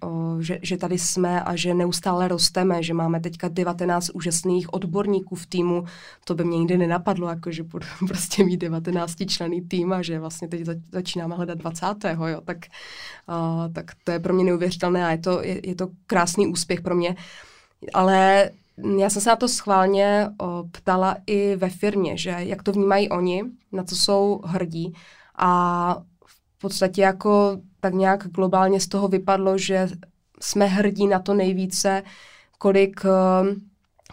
o, 0.02 0.36
že, 0.40 0.58
že 0.62 0.76
tady 0.76 0.98
jsme 0.98 1.42
a 1.42 1.56
že 1.56 1.74
neustále 1.74 2.28
rosteme, 2.28 2.82
že 2.82 2.94
máme 2.94 3.20
teďka 3.20 3.48
19 3.48 4.10
úžasných 4.14 4.74
odborníků 4.74 5.34
v 5.34 5.46
týmu. 5.46 5.84
To 6.24 6.34
by 6.34 6.44
mě 6.44 6.58
nikdy 6.58 6.78
nenapadlo, 6.78 7.28
jako 7.28 7.50
že 7.50 7.62
budu 7.62 7.86
prostě 8.08 8.44
mít 8.44 8.56
19 8.56 9.16
člený 9.26 9.60
tým 9.60 9.92
a 9.92 10.02
že 10.02 10.20
vlastně 10.20 10.48
teď 10.48 10.66
začínáme 10.92 11.36
hledat 11.36 11.58
20. 11.58 11.86
Jo, 12.04 12.40
tak, 12.44 12.56
o, 13.28 13.68
tak 13.72 13.90
to 14.04 14.12
je 14.12 14.20
pro 14.20 14.34
mě 14.34 14.44
neuvěřitelné 14.44 15.06
a 15.06 15.10
je 15.10 15.18
to, 15.18 15.42
je, 15.42 15.68
je 15.68 15.74
to 15.74 15.88
krásný 16.06 16.46
úspěch 16.46 16.80
pro 16.80 16.94
mě. 16.94 17.16
Ale 17.94 18.50
já 18.98 19.10
jsem 19.10 19.22
se 19.22 19.30
na 19.30 19.36
to 19.36 19.48
schválně 19.48 20.28
o, 20.40 20.64
ptala 20.72 21.16
i 21.26 21.56
ve 21.56 21.70
firmě, 21.70 22.16
že 22.16 22.36
jak 22.38 22.62
to 22.62 22.72
vnímají 22.72 23.08
oni, 23.08 23.44
na 23.72 23.84
co 23.84 23.96
jsou 23.96 24.40
hrdí. 24.44 24.94
A 25.38 25.94
v 26.26 26.58
podstatě 26.58 27.02
jako 27.02 27.58
tak 27.80 27.94
nějak 27.94 28.28
globálně 28.28 28.80
z 28.80 28.88
toho 28.88 29.08
vypadlo, 29.08 29.58
že 29.58 29.88
jsme 30.40 30.66
hrdí 30.66 31.06
na 31.06 31.18
to 31.18 31.34
nejvíce, 31.34 32.02
kolik 32.58 33.00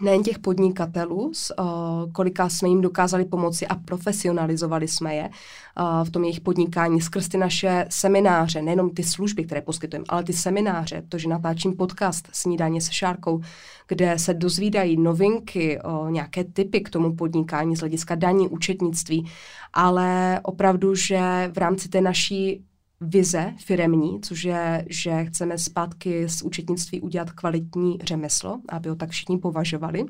nejen 0.02 0.24
těch 0.24 0.40
podnikatelů, 0.40 1.32
eh, 1.32 1.64
kolika 2.12 2.50
jsme 2.50 2.70
jim 2.70 2.82
dokázali 2.82 3.26
pomoci 3.26 3.68
a 3.68 3.76
profesionalizovali 3.76 4.88
jsme 4.88 5.16
je 5.16 5.30
eh, 5.30 6.06
v 6.06 6.10
tom 6.10 6.24
jejich 6.24 6.42
podnikání 6.42 7.02
skrz 7.02 7.28
ty 7.28 7.38
naše 7.38 7.86
semináře, 7.90 8.62
nejenom 8.62 8.90
ty 8.90 9.04
služby, 9.04 9.44
které 9.44 9.62
poskytujeme, 9.62 10.06
ale 10.10 10.24
ty 10.24 10.34
semináře, 10.34 11.04
to, 11.10 11.18
že 11.18 11.30
natáčím 11.30 11.74
podcast 11.74 12.28
Snídaně 12.32 12.82
se 12.82 12.94
Šárkou, 12.94 13.42
kde 13.88 14.20
se 14.20 14.34
dozvídají 14.34 14.98
novinky, 14.98 15.80
nějaké 16.10 16.44
typy 16.44 16.82
k 16.82 16.90
tomu 16.90 17.16
podnikání 17.16 17.76
z 17.76 17.80
hlediska 17.80 18.16
daní, 18.16 18.48
účetnictví, 18.48 19.26
ale 19.74 20.40
opravdu, 20.44 20.96
že 20.96 21.52
v 21.54 21.58
rámci 21.58 21.90
té 21.90 22.02
naší 22.02 22.64
vize 23.02 23.54
firemní, 23.58 24.22
což 24.22 24.44
je, 24.44 24.86
že 24.90 25.26
chceme 25.26 25.58
zpátky 25.58 26.30
z 26.30 26.42
účetnictví 26.42 27.02
udělat 27.02 27.32
kvalitní 27.32 28.00
řemeslo, 28.04 28.60
aby 28.70 28.90
ho 28.90 28.96
tak 28.96 29.10
všichni 29.10 29.38
považovali, 29.38 30.06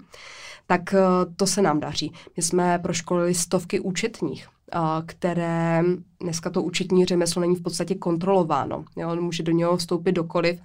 tak 0.67 0.93
eh, 0.93 0.99
to 1.35 1.47
se 1.47 1.61
nám 1.61 1.79
daří. 1.79 2.13
My 2.37 2.43
jsme 2.43 2.79
proškolili 2.79 3.33
stovky 3.33 3.79
účetních, 3.79 4.47
eh, 4.73 4.79
které 5.05 5.83
dneska 6.21 6.49
to 6.49 6.63
účetní 6.63 7.05
řemeslo 7.05 7.39
není 7.41 7.55
v 7.55 7.61
podstatě 7.61 7.95
kontrolováno. 7.95 8.85
Jo, 8.95 9.09
on 9.09 9.21
může 9.21 9.43
do 9.43 9.51
něho 9.51 9.77
vstoupit 9.77 10.11
dokoliv 10.11 10.59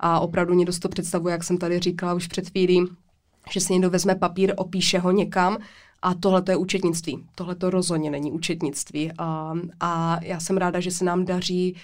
a 0.00 0.20
opravdu 0.20 0.54
někdo 0.54 0.72
si 0.72 0.80
to 0.80 0.88
představuje, 0.88 1.32
jak 1.32 1.44
jsem 1.44 1.58
tady 1.58 1.78
říkala 1.78 2.14
už 2.14 2.26
před 2.26 2.50
chvílí, 2.50 2.88
že 3.50 3.60
si 3.60 3.72
někdo 3.72 3.90
vezme 3.90 4.14
papír, 4.14 4.54
opíše 4.56 4.98
ho 4.98 5.10
někam 5.10 5.58
a 6.02 6.14
tohle 6.14 6.42
to 6.42 6.50
je 6.50 6.56
účetnictví. 6.56 7.24
Tohle 7.34 7.54
to 7.54 7.70
rozhodně 7.70 8.10
není 8.10 8.32
účetnictví. 8.32 9.12
A, 9.18 9.54
a 9.80 10.18
já 10.24 10.40
jsem 10.40 10.56
ráda, 10.56 10.80
že 10.80 10.90
se 10.90 11.04
nám 11.04 11.24
daří 11.24 11.76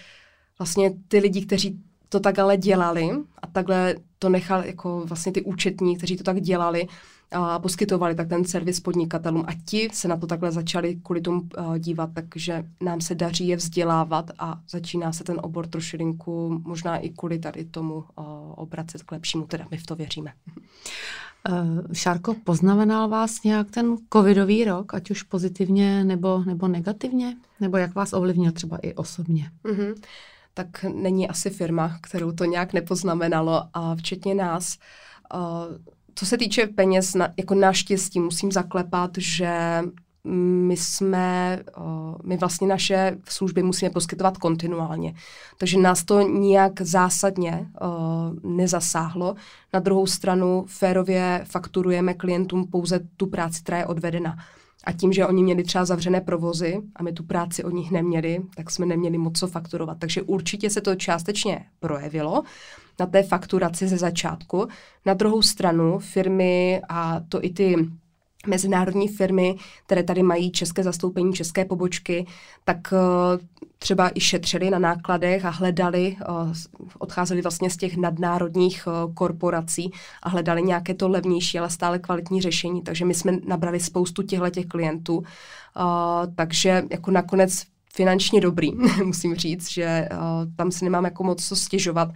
vlastně 0.59 0.93
ty 1.09 1.19
lidi, 1.19 1.47
kteří 1.47 1.81
to 2.09 2.21
tak 2.21 2.39
ale 2.39 2.57
dělali 2.57 3.11
a 3.43 3.47
takhle 3.47 3.95
to 4.19 4.29
nechali 4.29 4.67
jako 4.67 5.03
vlastně 5.07 5.33
ty 5.33 5.43
účetní, 5.43 5.97
kteří 5.97 6.17
to 6.17 6.25
tak 6.25 6.41
dělali 6.41 6.87
a 7.33 7.59
poskytovali 7.59 8.15
tak 8.15 8.29
ten 8.29 8.45
servis 8.45 8.81
podnikatelům 8.81 9.45
a 9.47 9.53
ti 9.65 9.89
se 9.93 10.09
na 10.09 10.17
to 10.17 10.27
takhle 10.27 10.53
začali 10.53 10.97
kvůli 11.03 11.21
tomu 11.21 11.41
uh, 11.41 11.79
dívat, 11.79 12.11
takže 12.15 12.65
nám 12.81 13.01
se 13.01 13.15
daří 13.15 13.49
je 13.49 13.57
vzdělávat 13.57 14.31
a 14.39 14.61
začíná 14.69 15.13
se 15.13 15.25
ten 15.25 15.41
obor 15.43 15.67
trošilinku 15.67 16.63
možná 16.65 16.97
i 16.97 17.09
kvůli 17.09 17.39
tady 17.39 17.65
tomu 17.65 17.95
uh, 17.95 18.05
obracet 18.55 19.03
k 19.03 19.13
lepšímu, 19.13 19.47
teda 19.47 19.67
my 19.71 19.77
v 19.77 19.87
to 19.87 19.97
věříme. 19.97 20.33
Eh, 21.49 21.95
Šárko, 21.95 22.35
poznamenal 22.45 23.09
vás 23.09 23.43
nějak 23.43 23.71
ten 23.71 23.97
covidový 24.13 24.65
rok, 24.65 24.95
ať 24.95 25.11
už 25.11 25.23
pozitivně 25.23 26.05
nebo, 26.05 26.45
nebo 26.45 26.69
negativně? 26.69 27.37
Nebo 27.61 27.77
jak 27.77 27.95
vás 27.95 28.13
ovlivnil 28.13 28.53
třeba 28.53 28.79
i 28.83 28.95
osobně? 28.95 29.51
Mm-hmm. 29.65 29.95
Tak 30.55 30.83
není 30.83 31.29
asi 31.29 31.51
firma, 31.51 31.99
kterou 32.03 32.33
to 32.33 32.45
nějak 32.45 32.73
nepoznamenalo 32.73 33.63
a 33.75 33.95
včetně 33.97 34.35
nás. 34.35 34.79
Uh, 35.35 35.41
co 36.15 36.27
se 36.27 36.39
týče 36.39 36.67
peněz, 36.67 37.15
na, 37.15 37.29
jako 37.37 37.55
naštěstí 37.55 38.21
musím 38.21 38.53
zaklepat, 38.53 39.11
že 39.19 39.83
my 40.27 40.77
jsme, 40.77 41.61
my 42.25 42.37
vlastně 42.37 42.67
naše 42.67 43.17
služby 43.29 43.63
musíme 43.63 43.91
poskytovat 43.91 44.39
kontinuálně. 44.39 45.15
Takže 45.59 45.79
nás 45.79 46.05
to 46.05 46.21
nijak 46.21 46.81
zásadně 46.81 47.69
nezasáhlo. 48.43 49.35
Na 49.73 49.81
druhou 49.81 50.07
stranu 50.07 50.65
férově 50.69 51.45
fakturujeme 51.45 52.15
klientům 52.15 52.67
pouze 52.67 53.01
tu 53.17 53.27
práci, 53.27 53.63
která 53.63 53.79
je 53.79 53.87
odvedena. 53.87 54.37
A 54.85 54.93
tím, 54.93 55.13
že 55.13 55.27
oni 55.27 55.43
měli 55.43 55.63
třeba 55.63 55.85
zavřené 55.85 56.21
provozy 56.21 56.83
a 56.97 57.03
my 57.03 57.13
tu 57.13 57.23
práci 57.25 57.65
od 57.65 57.75
nich 57.75 57.91
neměli, 57.91 58.43
tak 58.57 58.71
jsme 58.71 58.87
neměli 58.87 59.19
moc 59.19 59.39
co 59.39 59.47
fakturovat. 59.47 59.99
Takže 59.99 60.23
určitě 60.23 60.71
se 60.71 60.81
to 60.81 60.95
částečně 60.95 61.65
projevilo 61.81 62.43
na 63.01 63.07
té 63.07 63.23
fakturaci 63.23 63.89
ze 63.89 63.99
začátku. 63.99 64.69
Na 65.07 65.15
druhou 65.15 65.43
stranu 65.43 65.99
firmy 65.99 66.83
a 66.89 67.21
to 67.29 67.45
i 67.45 67.51
ty 67.51 67.89
mezinárodní 68.47 69.09
firmy, 69.09 69.57
které 69.87 70.03
tady 70.03 70.23
mají 70.23 70.51
české 70.51 70.83
zastoupení, 70.83 71.33
české 71.33 71.65
pobočky, 71.65 72.27
tak 72.65 72.79
uh, 72.93 72.99
třeba 73.79 74.11
i 74.15 74.21
šetřili 74.21 74.71
na 74.71 74.79
nákladech 74.79 75.45
a 75.45 75.51
hledali, 75.51 76.17
uh, 76.29 76.53
odcházeli 76.99 77.43
vlastně 77.43 77.71
z 77.71 77.77
těch 77.77 77.97
nadnárodních 77.97 78.87
uh, 78.87 79.15
korporací 79.15 79.93
a 80.23 80.29
hledali 80.29 80.63
nějaké 80.63 80.95
to 80.95 81.09
levnější, 81.09 81.59
ale 81.59 81.71
stále 81.71 81.99
kvalitní 81.99 82.41
řešení. 82.41 82.83
Takže 82.83 83.05
my 83.05 83.15
jsme 83.15 83.33
nabrali 83.47 83.81
spoustu 83.81 84.23
těchto 84.23 84.51
těch 84.51 84.67
klientů. 84.67 85.23
Takže 86.37 86.83
jako 86.91 87.11
nakonec 87.11 87.63
finančně 87.95 88.41
dobrý, 88.41 88.73
musím 89.05 89.35
říct, 89.35 89.71
že 89.71 90.09
tam 90.57 90.71
si 90.71 90.85
nemám 90.85 91.05
jako 91.05 91.25
moc 91.25 91.49
co 91.49 91.57
stěžovat. 91.57 92.09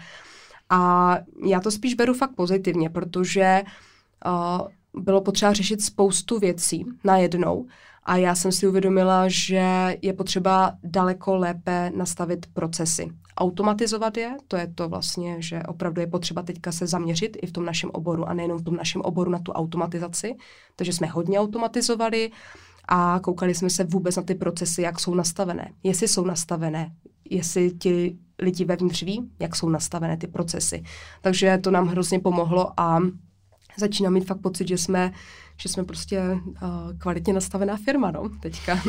A 0.70 1.16
já 1.46 1.60
to 1.60 1.70
spíš 1.70 1.94
beru 1.94 2.14
fakt 2.14 2.34
pozitivně, 2.34 2.90
protože 2.90 3.62
bylo 4.96 5.20
potřeba 5.20 5.52
řešit 5.52 5.82
spoustu 5.82 6.38
věcí 6.38 6.84
najednou 7.04 7.66
a 8.08 8.16
já 8.16 8.34
jsem 8.34 8.52
si 8.52 8.68
uvědomila, 8.68 9.24
že 9.28 9.96
je 10.02 10.12
potřeba 10.12 10.72
daleko 10.82 11.36
lépe 11.36 11.92
nastavit 11.96 12.46
procesy. 12.52 13.08
Automatizovat 13.36 14.16
je, 14.16 14.36
to 14.48 14.56
je 14.56 14.72
to 14.74 14.88
vlastně, 14.88 15.36
že 15.38 15.62
opravdu 15.62 16.00
je 16.00 16.06
potřeba 16.06 16.42
teďka 16.42 16.72
se 16.72 16.86
zaměřit 16.86 17.36
i 17.42 17.46
v 17.46 17.52
tom 17.52 17.64
našem 17.64 17.90
oboru 17.92 18.28
a 18.28 18.34
nejenom 18.34 18.58
v 18.58 18.64
tom 18.64 18.76
našem 18.76 19.02
oboru 19.02 19.30
na 19.30 19.38
tu 19.38 19.52
automatizaci. 19.52 20.34
Takže 20.76 20.92
jsme 20.92 21.06
hodně 21.06 21.40
automatizovali 21.40 22.30
a 22.88 23.20
koukali 23.22 23.54
jsme 23.54 23.70
se 23.70 23.84
vůbec 23.84 24.16
na 24.16 24.22
ty 24.22 24.34
procesy, 24.34 24.82
jak 24.82 25.00
jsou 25.00 25.14
nastavené. 25.14 25.72
Jestli 25.82 26.08
jsou 26.08 26.24
nastavené, 26.24 26.92
jestli 27.30 27.70
ti 27.70 28.18
lidi 28.38 28.64
vevnitř 28.64 29.02
ví, 29.02 29.30
jak 29.38 29.56
jsou 29.56 29.68
nastavené 29.68 30.16
ty 30.16 30.26
procesy. 30.26 30.82
Takže 31.20 31.58
to 31.58 31.70
nám 31.70 31.86
hrozně 31.86 32.20
pomohlo 32.20 32.80
a 32.80 32.98
začínám 33.76 34.12
mít 34.12 34.26
fakt 34.26 34.40
pocit, 34.40 34.68
že 34.68 34.78
jsme, 34.78 35.12
že 35.60 35.68
jsme 35.68 35.84
prostě 35.84 36.20
uh, 36.44 36.98
kvalitně 36.98 37.32
nastavená 37.32 37.76
firma, 37.76 38.10
no, 38.10 38.28
teďka. 38.40 38.80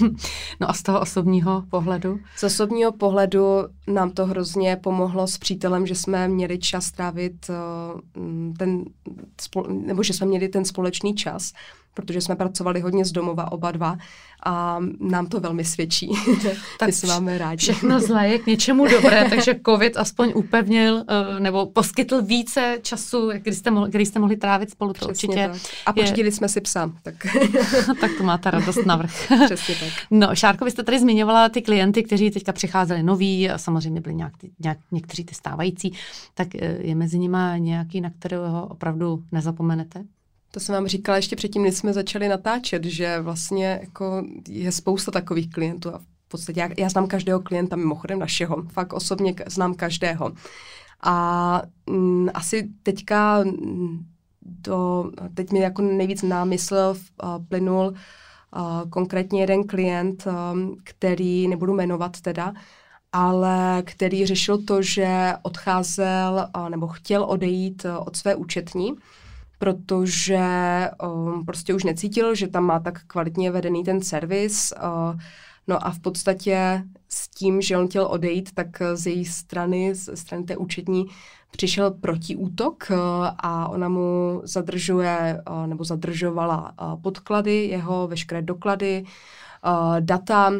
no 0.60 0.70
a 0.70 0.72
z 0.72 0.82
toho 0.82 1.00
osobního 1.00 1.64
pohledu? 1.70 2.20
Z 2.36 2.42
osobního 2.42 2.92
pohledu 2.92 3.44
nám 3.86 4.10
to 4.10 4.26
hrozně 4.26 4.76
pomohlo 4.76 5.26
s 5.26 5.38
přítelem, 5.38 5.86
že 5.86 5.94
jsme 5.94 6.28
měli 6.28 6.58
čas 6.58 6.90
trávit 6.90 7.46
uh, 7.48 8.54
ten, 8.58 8.84
nebo 9.68 10.02
že 10.02 10.12
jsme 10.12 10.26
měli 10.26 10.48
ten 10.48 10.64
společný 10.64 11.14
čas 11.14 11.52
protože 12.02 12.20
jsme 12.20 12.36
pracovali 12.36 12.80
hodně 12.80 13.04
z 13.04 13.12
domova 13.12 13.52
oba 13.52 13.70
dva 13.70 13.96
a 14.46 14.78
nám 15.00 15.26
to 15.26 15.40
velmi 15.40 15.64
svědčí. 15.64 16.10
tak 16.78 16.86
My 16.86 16.92
se 16.92 17.06
máme 17.06 17.38
rádi. 17.38 17.56
Všechno 17.56 18.00
zlé 18.00 18.28
je 18.28 18.38
k 18.38 18.46
něčemu 18.46 18.86
dobré, 18.86 19.26
takže 19.30 19.54
covid 19.66 19.96
aspoň 19.96 20.32
upevnil 20.34 21.04
eh, 21.08 21.40
nebo 21.40 21.66
poskytl 21.66 22.22
více 22.22 22.78
času, 22.82 23.30
kdy 23.38 23.54
jste 23.54 23.70
mohli, 23.70 23.90
kdy 23.90 24.06
jste 24.06 24.18
mohli 24.18 24.36
trávit 24.36 24.70
spolu. 24.70 24.92
To 24.92 25.08
Přesně 25.08 25.28
určitě 25.28 25.48
tak. 25.52 25.72
A 25.86 25.92
pořídili 26.10 26.32
jsme 26.32 26.48
si 26.48 26.60
psa. 26.60 26.92
Tak. 27.02 27.14
tak 28.00 28.10
to 28.18 28.24
máte 28.24 28.50
radost 28.50 28.86
navrh. 28.86 29.12
Přesně 29.44 29.74
tak. 29.74 29.92
No, 30.10 30.34
Šárko, 30.34 30.64
vy 30.64 30.70
jste 30.70 30.82
tady 30.82 31.00
zmiňovala 31.00 31.48
ty 31.48 31.62
klienty, 31.62 32.02
kteří 32.02 32.30
teďka 32.30 32.52
přicházeli 32.52 33.02
noví, 33.02 33.50
a 33.50 33.58
samozřejmě 33.58 34.00
byli 34.00 34.14
nějak, 34.14 34.32
nějak, 34.58 34.78
někteří 34.92 35.24
ty 35.24 35.34
stávající, 35.34 35.92
tak 36.34 36.48
eh, 36.54 36.78
je 36.80 36.94
mezi 36.94 37.18
nimi 37.18 37.38
nějaký, 37.58 38.00
na 38.00 38.10
kterého 38.10 38.66
opravdu 38.66 39.22
nezapomenete? 39.32 40.04
To 40.50 40.60
jsem 40.60 40.74
vám 40.74 40.86
říkala 40.86 41.16
ještě 41.16 41.36
předtím, 41.36 41.62
než 41.62 41.74
jsme 41.74 41.92
začali 41.92 42.28
natáčet, 42.28 42.84
že 42.84 43.20
vlastně 43.20 43.78
jako 43.80 44.24
je 44.48 44.72
spousta 44.72 45.10
takových 45.10 45.50
klientů 45.50 45.94
a 45.94 45.98
v 45.98 46.30
podstatě 46.30 46.60
já, 46.60 46.68
já 46.78 46.88
znám 46.88 47.06
každého 47.06 47.40
klienta 47.40 47.76
mimochodem 47.76 48.18
našeho, 48.18 48.62
fakt 48.62 48.92
osobně 48.92 49.34
znám 49.46 49.74
každého. 49.74 50.32
A 51.02 51.62
m, 51.86 51.94
mm, 51.94 52.28
asi 52.34 52.68
teďka 52.82 53.44
do, 54.42 55.10
teď 55.34 55.52
mi 55.52 55.58
jako 55.60 55.82
nejvíc 55.82 56.22
námysl 56.22 56.96
uh, 57.22 57.46
plynul 57.48 57.94
uh, 58.56 58.90
konkrétně 58.90 59.40
jeden 59.40 59.64
klient, 59.64 60.26
um, 60.26 60.76
který 60.84 61.48
nebudu 61.48 61.74
jmenovat 61.74 62.20
teda, 62.20 62.52
ale 63.12 63.82
který 63.86 64.26
řešil 64.26 64.64
to, 64.64 64.82
že 64.82 65.32
odcházel 65.42 66.48
uh, 66.56 66.68
nebo 66.68 66.86
chtěl 66.86 67.24
odejít 67.24 67.84
uh, 67.84 68.06
od 68.06 68.16
své 68.16 68.34
účetní 68.34 68.96
protože 69.58 70.40
um, 71.02 71.46
prostě 71.46 71.74
už 71.74 71.84
necítil, 71.84 72.34
že 72.34 72.48
tam 72.48 72.64
má 72.64 72.78
tak 72.78 73.02
kvalitně 73.06 73.50
vedený 73.50 73.84
ten 73.84 74.02
servis. 74.02 74.72
Uh, 74.82 75.20
No 75.68 75.86
a 75.86 75.90
v 75.90 76.00
podstatě 76.00 76.82
s 77.08 77.28
tím, 77.28 77.60
že 77.60 77.76
on 77.76 77.88
chtěl 77.88 78.06
odejít, 78.06 78.54
tak 78.54 78.82
z 78.94 79.06
její 79.06 79.24
strany, 79.24 79.94
z 79.94 80.16
strany 80.16 80.44
té 80.44 80.56
účetní, 80.56 81.06
přišel 81.50 81.90
protiútok 81.90 82.90
eh, 82.90 82.96
a 83.38 83.68
ona 83.68 83.88
mu 83.88 84.40
zadržuje, 84.44 85.42
eh, 85.46 85.66
nebo 85.66 85.84
zadržovala 85.84 86.72
eh, 86.72 86.84
podklady, 87.02 87.66
jeho 87.66 88.08
veškeré 88.08 88.42
doklady, 88.42 89.04
data. 90.00 90.52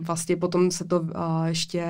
Vlastně 0.00 0.36
potom 0.36 0.70
se 0.70 0.84
to 0.84 1.06
ještě 1.44 1.86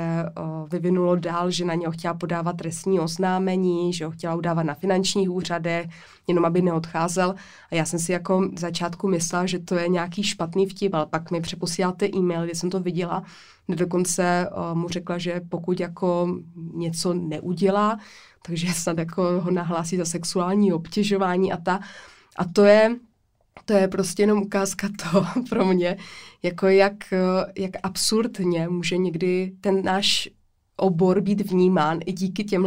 vyvinulo 0.71 1.17
dál, 1.17 1.51
že 1.51 1.65
na 1.65 1.75
něho 1.75 1.93
chtěla 1.93 2.15
podávat 2.15 2.57
trestní 2.57 3.01
oznámení, 3.01 3.93
že 3.93 4.05
ho 4.05 4.11
chtěla 4.11 4.35
udávat 4.35 4.63
na 4.63 4.75
finančních 4.75 5.31
úřadech, 5.31 5.87
jenom 6.27 6.45
aby 6.45 6.63
neodcházel. 6.63 7.35
A 7.71 7.75
já 7.75 7.85
jsem 7.85 7.99
si 7.99 8.13
jako 8.13 8.51
začátku 8.59 9.09
myslela, 9.09 9.47
že 9.47 9.59
to 9.59 9.75
je 9.75 9.89
nějaký 9.89 10.23
špatný 10.23 10.67
vtip, 10.67 10.95
ale 10.95 11.07
pak 11.07 11.31
mi 11.31 11.41
přeposíláte 11.41 12.07
e-mail, 12.15 12.45
kde 12.45 12.55
jsem 12.55 12.71
to 12.71 12.81
viděla, 12.81 13.23
dokonce 13.69 14.51
mu 14.75 14.89
řekla, 14.89 15.19
že 15.19 15.41
pokud 15.49 15.81
jako 15.81 16.37
něco 16.75 17.15
neudělá, 17.15 17.99
takže 18.47 18.73
snad 18.73 18.99
jako 18.99 19.23
ho 19.41 19.51
nahlásí 19.51 19.97
za 19.97 20.05
sexuální 20.05 20.73
obtěžování 20.73 21.53
a 21.53 21.57
ta. 21.57 21.81
A 22.37 22.45
to 22.45 22.65
je 22.65 22.97
to 23.65 23.73
je 23.73 23.89
prostě 23.89 24.23
jenom 24.23 24.43
ukázka 24.43 24.89
toho 25.13 25.27
pro 25.49 25.65
mě, 25.65 25.97
jako 26.43 26.67
jak, 26.67 26.95
jak 27.59 27.71
absurdně 27.83 28.69
může 28.69 28.97
někdy 28.97 29.53
ten 29.61 29.85
náš 29.85 30.29
obor 30.77 31.21
být 31.21 31.51
vnímán 31.51 32.01
i 32.07 32.13
díky 32.13 32.45
těm, 32.45 32.67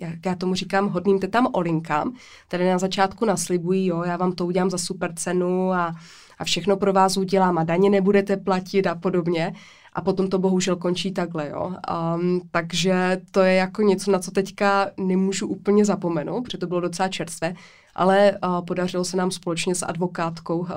jak 0.00 0.26
já 0.26 0.34
tomu 0.34 0.54
říkám, 0.54 0.88
hodným 0.88 1.18
tetám 1.18 1.48
olinkám, 1.52 2.14
které 2.48 2.70
na 2.72 2.78
začátku 2.78 3.24
naslibují, 3.24 3.86
jo, 3.86 4.02
já 4.02 4.16
vám 4.16 4.32
to 4.32 4.46
udělám 4.46 4.70
za 4.70 4.78
super 4.78 5.14
cenu 5.14 5.72
a, 5.72 5.94
a 6.38 6.44
všechno 6.44 6.76
pro 6.76 6.92
vás 6.92 7.16
udělám 7.16 7.58
a 7.58 7.64
daně 7.64 7.90
nebudete 7.90 8.36
platit 8.36 8.86
a 8.86 8.94
podobně. 8.94 9.52
A 9.92 10.00
potom 10.00 10.28
to 10.28 10.38
bohužel 10.38 10.76
končí 10.76 11.12
takhle, 11.12 11.48
jo. 11.48 11.72
Um, 12.16 12.40
takže 12.50 13.20
to 13.30 13.40
je 13.40 13.54
jako 13.54 13.82
něco, 13.82 14.10
na 14.10 14.18
co 14.18 14.30
teďka 14.30 14.90
nemůžu 14.96 15.46
úplně 15.46 15.84
zapomenout, 15.84 16.42
protože 16.42 16.58
to 16.58 16.66
bylo 16.66 16.80
docela 16.80 17.08
čerstvé 17.08 17.54
ale 17.98 18.32
uh, 18.32 18.64
podařilo 18.64 19.04
se 19.04 19.16
nám 19.16 19.30
společně 19.30 19.74
s 19.74 19.86
advokátkou 19.86 20.58
uh, 20.58 20.68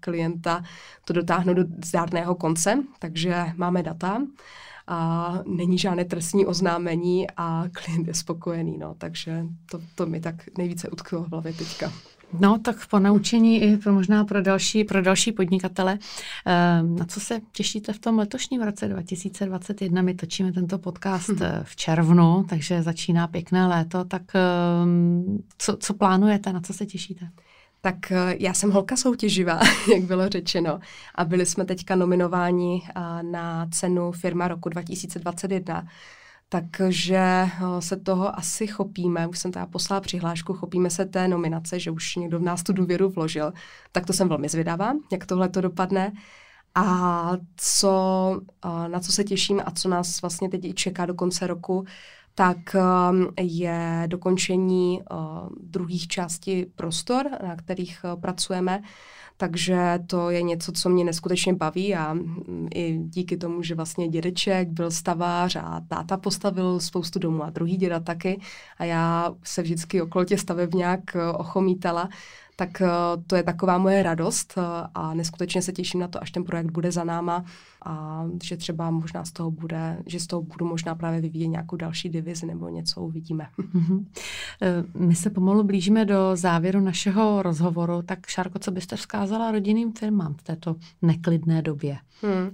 klienta 0.00 0.62
to 1.04 1.12
dotáhnout 1.12 1.54
do 1.54 1.64
zdárného 1.84 2.34
konce, 2.34 2.82
takže 2.98 3.44
máme 3.56 3.82
data 3.82 4.22
a 4.86 5.32
není 5.46 5.78
žádné 5.78 6.04
trestní 6.04 6.46
oznámení 6.46 7.26
a 7.36 7.64
klient 7.72 8.08
je 8.08 8.14
spokojený, 8.14 8.78
no, 8.78 8.94
takže 8.98 9.44
to, 9.70 9.80
to 9.94 10.06
mi 10.06 10.20
tak 10.20 10.34
nejvíce 10.58 10.88
utklo 10.88 11.22
v 11.22 11.30
hlavě 11.30 11.52
teďka. 11.52 11.92
No, 12.32 12.58
tak 12.58 12.86
po 12.86 12.98
naučení 12.98 13.62
i 13.62 13.76
pro 13.76 13.92
možná 13.92 14.24
pro 14.24 14.42
další, 14.42 14.84
pro 14.84 15.02
další 15.02 15.32
podnikatele. 15.32 15.98
Ehm, 16.46 16.96
na 16.96 17.04
co 17.04 17.20
se 17.20 17.40
těšíte 17.52 17.92
v 17.92 17.98
tom 17.98 18.18
letošním 18.18 18.62
roce 18.62 18.88
2021? 18.88 20.02
My 20.02 20.14
točíme 20.14 20.52
tento 20.52 20.78
podcast 20.78 21.28
hmm. 21.28 21.38
v 21.62 21.76
červnu, 21.76 22.44
takže 22.48 22.82
začíná 22.82 23.26
pěkné 23.26 23.66
léto. 23.66 24.04
Tak 24.04 24.22
ehm, 24.34 25.38
co, 25.58 25.76
co 25.76 25.94
plánujete, 25.94 26.52
na 26.52 26.60
co 26.60 26.72
se 26.72 26.86
těšíte? 26.86 27.28
Tak 27.80 28.12
eh, 28.12 28.36
já 28.38 28.54
jsem 28.54 28.70
holka 28.70 28.96
soutěživá, 28.96 29.60
jak 29.94 30.02
bylo 30.02 30.28
řečeno, 30.28 30.80
a 31.14 31.24
byli 31.24 31.46
jsme 31.46 31.64
teďka 31.64 31.94
nominováni 31.94 32.82
na 33.22 33.66
cenu 33.70 34.12
Firma 34.12 34.48
roku 34.48 34.68
2021 34.68 35.86
takže 36.48 37.16
eh, 37.16 37.50
se 37.82 37.96
toho 37.96 38.38
asi 38.38 38.66
chopíme, 38.66 39.26
už 39.26 39.38
jsem 39.38 39.52
teda 39.52 39.66
poslala 39.66 40.00
přihlášku, 40.00 40.54
chopíme 40.54 40.90
se 40.90 41.06
té 41.06 41.28
nominace, 41.28 41.80
že 41.80 41.90
už 41.90 42.16
někdo 42.16 42.38
v 42.38 42.42
nás 42.42 42.62
tu 42.62 42.72
důvěru 42.72 43.10
vložil, 43.10 43.52
tak 43.92 44.06
to 44.06 44.12
jsem 44.12 44.28
velmi 44.28 44.48
zvědavá, 44.48 44.92
jak 45.12 45.26
tohle 45.26 45.48
to 45.48 45.60
dopadne. 45.60 46.12
A 46.74 47.32
co, 47.56 48.40
eh, 48.64 48.88
na 48.88 49.00
co 49.00 49.12
se 49.12 49.24
těším 49.24 49.62
a 49.66 49.70
co 49.70 49.88
nás 49.88 50.22
vlastně 50.22 50.48
teď 50.48 50.74
čeká 50.74 51.06
do 51.06 51.14
konce 51.14 51.46
roku, 51.46 51.84
tak 52.36 52.74
eh, 52.74 53.42
je 53.42 54.04
dokončení 54.06 55.02
druhých 55.60 56.08
částí 56.08 56.66
prostor, 56.76 57.26
na 57.42 57.56
kterých 57.56 58.04
pracujeme. 58.20 58.82
Takže 59.36 59.98
to 60.06 60.30
je 60.30 60.42
něco, 60.42 60.72
co 60.72 60.88
mě 60.88 61.04
neskutečně 61.04 61.54
baví 61.54 61.94
a 61.94 62.12
mm, 62.12 62.68
i 62.74 62.98
díky 62.98 63.36
tomu, 63.36 63.62
že 63.62 63.74
vlastně 63.74 64.08
dědeček 64.08 64.68
byl 64.68 64.90
stavář 64.90 65.56
a 65.56 65.82
táta 65.88 66.16
postavil 66.16 66.80
spoustu 66.80 67.18
domů 67.18 67.44
a 67.44 67.50
druhý 67.50 67.76
děda 67.76 68.00
taky 68.00 68.40
a 68.78 68.84
já 68.84 69.34
se 69.44 69.62
vždycky 69.62 70.02
okolo 70.02 70.24
těch 70.24 70.40
stavebňák 70.40 71.16
eh, 71.16 71.28
ochomítala, 71.32 72.08
tak 72.56 72.80
eh, 72.80 72.88
to 73.26 73.36
je 73.36 73.42
taková 73.42 73.78
moje 73.78 74.02
radost 74.02 74.54
eh, 74.58 74.62
a 74.94 75.14
neskutečně 75.14 75.62
se 75.62 75.72
těším 75.72 76.00
na 76.00 76.08
to, 76.08 76.22
až 76.22 76.30
ten 76.30 76.44
projekt 76.44 76.70
bude 76.70 76.92
za 76.92 77.04
náma 77.04 77.44
a 77.84 78.24
že 78.42 78.56
třeba 78.56 78.90
možná 78.90 79.24
z 79.24 79.32
toho 79.32 79.50
bude, 79.50 80.02
že 80.06 80.20
z 80.20 80.26
toho 80.26 80.42
budu 80.42 80.66
možná 80.66 80.94
právě 80.94 81.20
vyvíjet 81.20 81.46
nějakou 81.46 81.76
další 81.76 82.08
divizi 82.08 82.46
nebo 82.46 82.68
něco 82.68 83.00
uvidíme. 83.00 83.48
Mm-hmm. 83.58 84.04
My 84.98 85.14
se 85.14 85.30
pomalu 85.30 85.64
blížíme 85.64 86.04
do 86.04 86.30
závěru 86.34 86.80
našeho 86.80 87.42
rozhovoru, 87.42 88.02
tak 88.02 88.26
Šárko, 88.26 88.58
co 88.58 88.70
byste 88.70 88.96
vzkázala 88.96 89.50
rodinným 89.50 89.92
firmám 89.92 90.34
v 90.34 90.42
této 90.42 90.76
neklidné 91.02 91.62
době? 91.62 91.98
Hmm. 92.22 92.50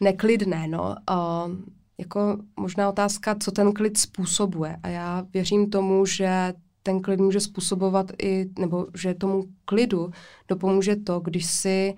Neklidné, 0.00 0.68
no. 0.68 0.94
Uh, 1.10 1.54
jako 1.98 2.38
možná 2.56 2.88
otázka, 2.88 3.36
co 3.40 3.50
ten 3.50 3.72
klid 3.72 3.98
způsobuje. 3.98 4.76
A 4.82 4.88
já 4.88 5.26
věřím 5.32 5.70
tomu, 5.70 6.06
že 6.06 6.54
ten 6.86 7.02
klid 7.02 7.20
může 7.20 7.40
způsobovat 7.40 8.12
i, 8.22 8.46
nebo 8.58 8.86
že 8.94 9.14
tomu 9.14 9.44
klidu 9.64 10.10
dopomůže 10.48 10.96
to, 10.96 11.20
když 11.20 11.46
si 11.46 11.94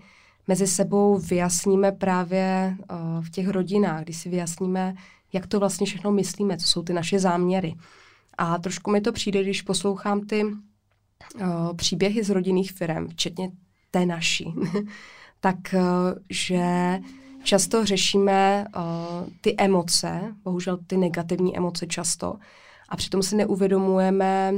mezi 0.46 0.66
sebou 0.66 1.18
vyjasníme 1.18 1.92
právě 1.92 2.76
uh, 2.78 3.24
v 3.24 3.30
těch 3.30 3.48
rodinách, 3.48 4.02
když 4.02 4.16
si 4.16 4.28
vyjasníme, 4.28 4.94
jak 5.32 5.46
to 5.46 5.60
vlastně 5.60 5.86
všechno 5.86 6.12
myslíme, 6.12 6.56
co 6.56 6.68
jsou 6.68 6.82
ty 6.82 6.92
naše 6.92 7.18
záměry. 7.18 7.74
A 8.38 8.58
trošku 8.58 8.90
mi 8.90 9.00
to 9.00 9.12
přijde, 9.12 9.42
když 9.42 9.62
poslouchám 9.62 10.20
ty 10.20 10.44
uh, 10.44 10.52
příběhy 11.76 12.24
z 12.24 12.30
rodinných 12.30 12.72
firm, 12.72 13.08
včetně 13.08 13.50
té 13.90 14.06
naší, 14.06 14.54
tak 15.40 15.56
uh, 15.74 15.80
že 16.30 16.98
často 17.42 17.84
řešíme 17.84 18.64
uh, 18.76 18.82
ty 19.40 19.54
emoce, 19.58 20.34
bohužel 20.44 20.78
ty 20.86 20.96
negativní 20.96 21.56
emoce 21.56 21.86
často, 21.86 22.34
a 22.88 22.96
přitom 22.96 23.22
si 23.22 23.36
neuvědomujeme, 23.36 24.52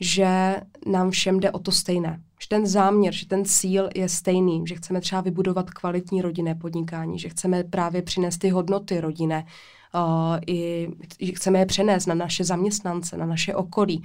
že 0.00 0.60
nám 0.86 1.10
všem 1.10 1.40
jde 1.40 1.50
o 1.50 1.58
to 1.58 1.72
stejné. 1.72 2.20
Že 2.42 2.48
ten 2.48 2.66
záměr, 2.66 3.14
že 3.14 3.26
ten 3.26 3.44
cíl 3.44 3.88
je 3.94 4.08
stejný, 4.08 4.64
že 4.66 4.74
chceme 4.74 5.00
třeba 5.00 5.20
vybudovat 5.20 5.70
kvalitní 5.70 6.22
rodinné 6.22 6.54
podnikání, 6.54 7.18
že 7.18 7.28
chceme 7.28 7.64
právě 7.64 8.02
přinést 8.02 8.38
ty 8.38 8.48
hodnoty 8.48 9.00
rodinné, 9.00 9.46
uh, 9.94 10.38
i, 10.46 10.88
že 11.20 11.32
chceme 11.32 11.58
je 11.58 11.66
přenést 11.66 12.06
na 12.06 12.14
naše 12.14 12.44
zaměstnance, 12.44 13.16
na 13.16 13.26
naše 13.26 13.54
okolí, 13.54 14.04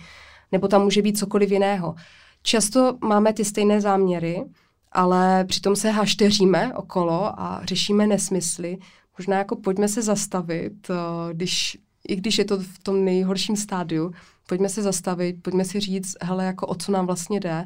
nebo 0.51 0.67
tam 0.67 0.83
může 0.83 1.01
být 1.01 1.17
cokoliv 1.17 1.51
jiného. 1.51 1.95
Často 2.41 2.97
máme 3.03 3.33
ty 3.33 3.45
stejné 3.45 3.81
záměry, 3.81 4.43
ale 4.91 5.45
přitom 5.45 5.75
se 5.75 5.91
hašteříme 5.91 6.73
okolo 6.73 7.39
a 7.39 7.61
řešíme 7.63 8.07
nesmysly. 8.07 8.77
Možná 9.17 9.37
jako 9.37 9.55
pojďme 9.55 9.87
se 9.87 10.01
zastavit, 10.01 10.89
uh, 10.89 10.95
když, 11.33 11.77
i 12.07 12.15
když 12.15 12.37
je 12.37 12.45
to 12.45 12.57
v 12.57 12.79
tom 12.83 13.05
nejhorším 13.05 13.55
stádiu, 13.55 14.13
pojďme 14.47 14.69
se 14.69 14.81
zastavit, 14.81 15.43
pojďme 15.43 15.65
si 15.65 15.79
říct, 15.79 16.15
hele, 16.21 16.45
jako 16.45 16.67
o 16.67 16.75
co 16.75 16.91
nám 16.91 17.05
vlastně 17.05 17.39
jde 17.39 17.65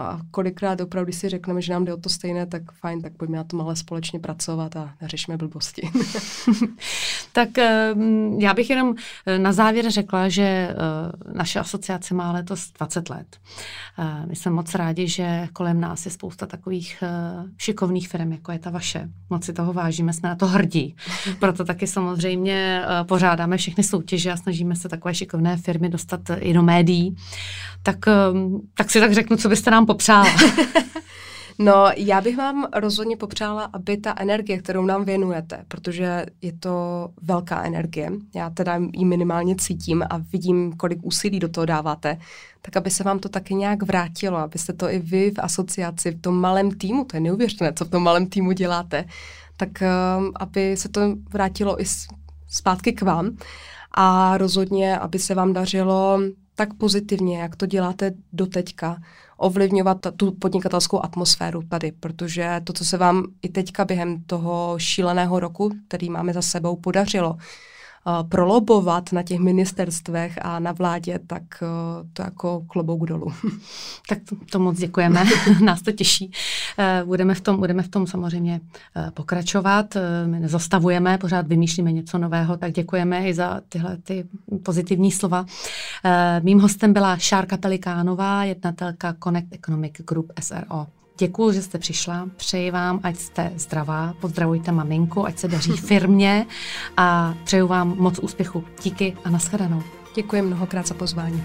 a 0.00 0.20
kolikrát 0.30 0.80
opravdu, 0.80 1.12
si 1.12 1.28
řekneme, 1.28 1.62
že 1.62 1.72
nám 1.72 1.84
jde 1.84 1.94
o 1.94 1.96
to 1.96 2.08
stejné, 2.08 2.46
tak 2.46 2.72
fajn, 2.72 3.02
tak 3.02 3.12
pojďme 3.16 3.36
na 3.36 3.44
tom 3.44 3.60
ale 3.60 3.76
společně 3.76 4.20
pracovat 4.20 4.76
a 4.76 4.94
neřešme 5.00 5.36
blbosti. 5.36 5.90
tak 7.32 7.58
ehm, 7.58 8.36
já 8.40 8.54
bych 8.54 8.70
jenom 8.70 8.94
eh, 9.26 9.38
na 9.38 9.52
závěr 9.52 9.90
řekla, 9.90 10.28
že 10.28 10.42
eh, 10.42 10.76
naše 11.32 11.60
asociace 11.60 12.14
má 12.14 12.32
letos 12.32 12.72
20 12.78 13.10
let. 13.10 13.26
Eh, 13.98 14.26
my 14.26 14.36
jsme 14.36 14.50
moc 14.50 14.74
rádi, 14.74 15.08
že 15.08 15.48
kolem 15.52 15.80
nás 15.80 16.04
je 16.04 16.10
spousta 16.10 16.46
takových 16.46 17.04
šikovných 17.58 18.08
firm, 18.08 18.32
jako 18.32 18.52
je 18.52 18.58
ta 18.58 18.70
vaše. 18.70 19.08
Moc 19.30 19.44
si 19.44 19.52
toho 19.52 19.72
vážíme, 19.72 20.12
jsme 20.12 20.28
na 20.28 20.34
to 20.34 20.46
hrdí. 20.46 20.96
Proto 21.38 21.64
taky 21.64 21.86
samozřejmě 21.86 22.82
pořádáme 23.02 23.56
všechny 23.56 23.84
soutěže 23.84 24.32
a 24.32 24.36
snažíme 24.36 24.76
se 24.76 24.88
takové 24.88 25.14
šikovné 25.14 25.56
firmy 25.56 25.88
dostat 25.88 26.20
i 26.38 26.52
do 26.52 26.62
médií. 26.62 27.16
Tak, 27.82 28.08
ehm, 28.08 28.60
tak 28.74 28.90
si 28.90 29.00
tak 29.00 29.12
řeknu, 29.12 29.36
co 29.36 29.48
byste 29.48 29.70
nám 29.70 29.86
popřála? 29.92 30.28
No, 31.62 31.86
já 31.96 32.20
bych 32.20 32.36
vám 32.36 32.66
rozhodně 32.76 33.16
popřála, 33.16 33.70
aby 33.72 33.96
ta 33.96 34.14
energie, 34.16 34.58
kterou 34.58 34.84
nám 34.84 35.04
věnujete, 35.04 35.64
protože 35.68 36.26
je 36.42 36.52
to 36.52 37.08
velká 37.22 37.62
energie, 37.64 38.10
já 38.34 38.50
teda 38.50 38.80
ji 38.92 39.04
minimálně 39.04 39.56
cítím 39.56 40.02
a 40.10 40.20
vidím, 40.32 40.72
kolik 40.72 40.98
úsilí 41.02 41.40
do 41.40 41.48
toho 41.48 41.66
dáváte, 41.66 42.18
tak 42.62 42.76
aby 42.76 42.90
se 42.90 43.04
vám 43.04 43.18
to 43.18 43.28
taky 43.28 43.54
nějak 43.54 43.82
vrátilo, 43.82 44.38
abyste 44.38 44.72
to 44.72 44.90
i 44.90 44.98
vy 44.98 45.30
v 45.30 45.38
asociaci, 45.38 46.10
v 46.10 46.20
tom 46.20 46.40
malém 46.40 46.70
týmu, 46.70 47.04
to 47.04 47.16
je 47.16 47.20
neuvěřitelné, 47.20 47.72
co 47.72 47.84
v 47.84 47.90
tom 47.90 48.02
malém 48.02 48.26
týmu 48.26 48.52
děláte, 48.52 49.04
tak 49.56 49.68
um, 49.68 50.32
aby 50.40 50.76
se 50.76 50.88
to 50.88 51.00
vrátilo 51.30 51.82
i 51.82 51.84
zpátky 52.48 52.92
k 52.92 53.02
vám 53.02 53.36
a 53.92 54.38
rozhodně, 54.38 54.98
aby 54.98 55.18
se 55.18 55.34
vám 55.34 55.52
dařilo 55.52 56.20
tak 56.60 56.74
pozitivně, 56.74 57.38
jak 57.38 57.56
to 57.56 57.66
děláte 57.66 58.12
doteďka, 58.32 59.02
ovlivňovat 59.36 59.98
tu 60.16 60.32
podnikatelskou 60.32 61.04
atmosféru 61.04 61.62
tady, 61.62 61.92
protože 61.92 62.60
to, 62.64 62.72
co 62.72 62.84
se 62.84 62.96
vám 62.96 63.24
i 63.42 63.48
teďka 63.48 63.84
během 63.84 64.22
toho 64.22 64.74
šíleného 64.78 65.40
roku, 65.40 65.70
který 65.88 66.10
máme 66.10 66.32
za 66.32 66.42
sebou, 66.42 66.76
podařilo, 66.76 67.36
prolobovat 68.28 69.12
na 69.12 69.22
těch 69.22 69.38
ministerstvech 69.38 70.38
a 70.42 70.58
na 70.58 70.72
vládě, 70.72 71.18
tak 71.26 71.42
to 72.12 72.22
jako 72.22 72.64
klobouk 72.66 73.06
dolů. 73.06 73.32
Tak 74.08 74.18
to, 74.28 74.36
to 74.52 74.58
moc 74.58 74.78
děkujeme, 74.78 75.24
nás 75.64 75.82
to 75.82 75.92
těší. 75.92 76.32
E, 76.78 77.04
budeme 77.04 77.34
v 77.34 77.40
tom, 77.40 77.56
budeme 77.56 77.82
v 77.82 77.88
tom 77.88 78.06
samozřejmě 78.06 78.60
e, 78.96 79.10
pokračovat, 79.10 79.96
e, 79.96 80.26
my 80.26 80.40
nezastavujeme, 80.40 81.18
pořád 81.18 81.46
vymýšlíme 81.46 81.92
něco 81.92 82.18
nového, 82.18 82.56
tak 82.56 82.72
děkujeme 82.72 83.28
i 83.28 83.34
za 83.34 83.60
tyhle 83.68 83.96
ty 83.96 84.24
pozitivní 84.62 85.12
slova. 85.12 85.46
Mým 86.42 86.60
hostem 86.60 86.92
byla 86.92 87.16
Šárka 87.16 87.56
Pelikánová, 87.56 88.44
jednatelka 88.44 89.14
Connect 89.24 89.52
Economic 89.52 89.92
Group 89.98 90.32
SRO. 90.40 90.99
Děkuji, 91.20 91.52
že 91.52 91.62
jste 91.62 91.78
přišla. 91.78 92.28
Přeji 92.36 92.70
vám, 92.70 93.00
ať 93.02 93.16
jste 93.16 93.52
zdravá. 93.56 94.14
Pozdravujte 94.20 94.72
maminku, 94.72 95.26
ať 95.26 95.38
se 95.38 95.48
daří 95.48 95.72
firmě 95.76 96.46
a 96.96 97.34
přeju 97.44 97.66
vám 97.66 97.94
moc 97.98 98.18
úspěchu. 98.18 98.64
Díky 98.82 99.16
a 99.24 99.30
nashledanou. 99.30 99.82
Děkuji 100.14 100.42
mnohokrát 100.42 100.86
za 100.86 100.94
pozvání. 100.94 101.44